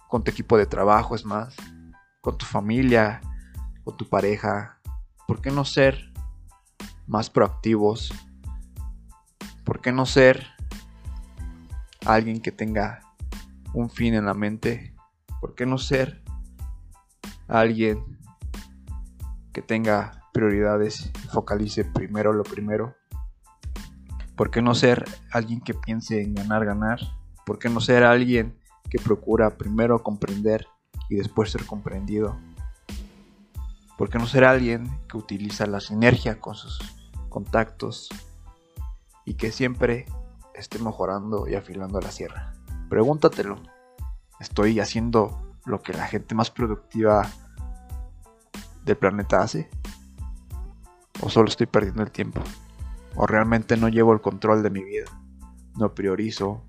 con 0.07 0.23
tu 0.23 0.31
equipo 0.31 0.57
de 0.57 0.65
trabajo, 0.65 1.15
es 1.15 1.25
más, 1.25 1.55
con 2.21 2.37
tu 2.37 2.45
familia, 2.45 3.21
con 3.83 3.95
tu 3.97 4.07
pareja, 4.07 4.81
¿por 5.27 5.41
qué 5.41 5.51
no 5.51 5.63
ser 5.63 6.10
más 7.11 7.29
proactivos? 7.29 8.13
¿Por 9.65 9.81
qué 9.81 9.91
no 9.91 10.05
ser 10.05 10.47
alguien 12.05 12.41
que 12.41 12.53
tenga 12.53 13.01
un 13.73 13.89
fin 13.89 14.13
en 14.13 14.25
la 14.25 14.33
mente? 14.33 14.95
¿Por 15.41 15.53
qué 15.53 15.65
no 15.65 15.77
ser 15.77 16.23
alguien 17.49 18.17
que 19.51 19.61
tenga 19.61 20.23
prioridades 20.31 21.11
y 21.25 21.27
focalice 21.27 21.83
primero 21.83 22.31
lo 22.31 22.43
primero? 22.43 22.95
¿Por 24.37 24.49
qué 24.49 24.61
no 24.61 24.73
ser 24.73 25.03
alguien 25.33 25.59
que 25.59 25.73
piense 25.73 26.21
en 26.21 26.33
ganar, 26.33 26.63
ganar? 26.63 26.99
¿Por 27.45 27.59
qué 27.59 27.67
no 27.67 27.81
ser 27.81 28.05
alguien 28.05 28.57
que 28.89 28.99
procura 28.99 29.57
primero 29.57 30.01
comprender 30.01 30.65
y 31.09 31.15
después 31.15 31.51
ser 31.51 31.65
comprendido? 31.65 32.39
¿Por 33.97 34.09
qué 34.09 34.17
no 34.17 34.27
ser 34.27 34.45
alguien 34.45 34.89
que 35.09 35.17
utiliza 35.17 35.65
la 35.65 35.81
sinergia 35.81 36.39
con 36.39 36.55
sus 36.55 36.79
contactos 37.31 38.09
y 39.25 39.33
que 39.33 39.51
siempre 39.51 40.05
esté 40.53 40.77
mejorando 40.77 41.47
y 41.47 41.55
afilando 41.55 41.99
la 41.99 42.11
sierra? 42.11 42.53
Pregúntatelo. 42.89 43.59
¿Estoy 44.39 44.79
haciendo 44.79 45.55
lo 45.65 45.81
que 45.81 45.93
la 45.93 46.05
gente 46.05 46.35
más 46.35 46.51
productiva 46.51 47.27
del 48.85 48.97
planeta 48.97 49.41
hace? 49.41 49.69
¿O 51.21 51.29
solo 51.29 51.47
estoy 51.47 51.65
perdiendo 51.65 52.03
el 52.03 52.11
tiempo? 52.11 52.41
¿O 53.15 53.25
realmente 53.25 53.77
no 53.77 53.89
llevo 53.89 54.13
el 54.13 54.21
control 54.21 54.61
de 54.61 54.69
mi 54.69 54.83
vida? 54.83 55.05
No 55.77 55.95
priorizo, 55.95 56.63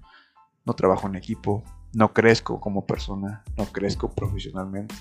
no 0.65 0.75
trabajo 0.75 1.07
en 1.09 1.17
equipo, 1.17 1.65
no 1.93 2.13
crezco 2.13 2.61
como 2.61 2.87
persona, 2.87 3.45
no 3.57 3.67
crezco 3.67 4.11
profesionalmente. 4.11 4.95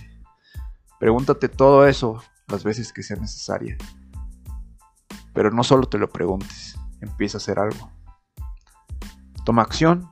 Pregúntate 1.00 1.50
todo 1.50 1.88
eso 1.88 2.21
las 2.47 2.63
veces 2.63 2.91
que 2.93 3.04
sea 3.04 3.17
necesaria. 3.17 3.78
Pero 5.34 5.52
no 5.52 5.63
solo 5.63 5.88
te 5.88 5.98
lo 5.98 6.10
preguntes, 6.10 6.78
empieza 7.00 7.38
a 7.38 7.39
hacer 7.39 7.60
algo. 7.60 7.91
Toma 9.46 9.62
acción 9.62 10.12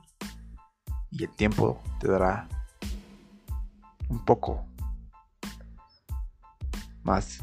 y 1.10 1.24
el 1.24 1.30
tiempo 1.30 1.82
te 1.98 2.08
dará 2.08 2.48
un 4.08 4.24
poco 4.24 4.66
más 7.02 7.42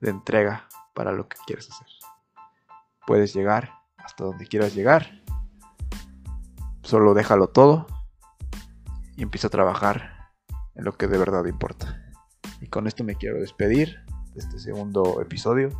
de 0.00 0.10
entrega 0.10 0.68
para 0.94 1.12
lo 1.12 1.28
que 1.28 1.36
quieres 1.46 1.70
hacer. 1.70 1.86
Puedes 3.06 3.34
llegar 3.34 3.72
hasta 3.98 4.24
donde 4.24 4.46
quieras 4.46 4.74
llegar. 4.74 5.22
Solo 6.82 7.14
déjalo 7.14 7.48
todo 7.48 7.86
y 9.16 9.22
empieza 9.22 9.48
a 9.48 9.50
trabajar 9.50 10.30
en 10.74 10.84
lo 10.84 10.96
que 10.96 11.06
de 11.06 11.18
verdad 11.18 11.44
importa. 11.46 12.02
Y 12.60 12.68
con 12.68 12.86
esto 12.86 13.04
me 13.04 13.16
quiero 13.16 13.38
despedir 13.38 14.04
de 14.34 14.40
este 14.40 14.58
segundo 14.58 15.20
episodio. 15.20 15.70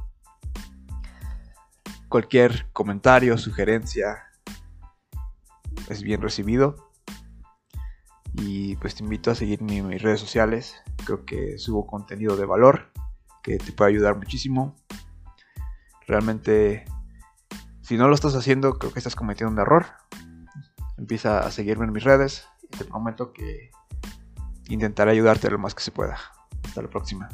Cualquier 2.16 2.72
comentario, 2.72 3.36
sugerencia 3.36 4.30
es 5.90 6.02
bien 6.02 6.22
recibido. 6.22 6.88
Y 8.32 8.76
pues 8.76 8.94
te 8.94 9.04
invito 9.04 9.30
a 9.30 9.34
seguirme 9.34 9.76
en 9.76 9.88
mis 9.88 10.00
redes 10.00 10.20
sociales. 10.20 10.82
Creo 11.04 11.26
que 11.26 11.58
subo 11.58 11.86
contenido 11.86 12.38
de 12.38 12.46
valor 12.46 12.90
que 13.42 13.58
te 13.58 13.70
puede 13.70 13.90
ayudar 13.90 14.16
muchísimo. 14.16 14.74
Realmente, 16.06 16.86
si 17.82 17.98
no 17.98 18.08
lo 18.08 18.14
estás 18.14 18.34
haciendo, 18.34 18.78
creo 18.78 18.94
que 18.94 18.98
estás 18.98 19.14
cometiendo 19.14 19.52
un 19.52 19.60
error. 19.60 19.84
Empieza 20.96 21.40
a 21.40 21.50
seguirme 21.50 21.84
en 21.84 21.92
mis 21.92 22.04
redes 22.04 22.48
y 22.62 22.68
te 22.78 22.86
prometo 22.86 23.34
que 23.34 23.72
intentaré 24.70 25.10
ayudarte 25.10 25.50
lo 25.50 25.58
más 25.58 25.74
que 25.74 25.82
se 25.82 25.92
pueda. 25.92 26.16
Hasta 26.64 26.80
la 26.80 26.88
próxima. 26.88 27.28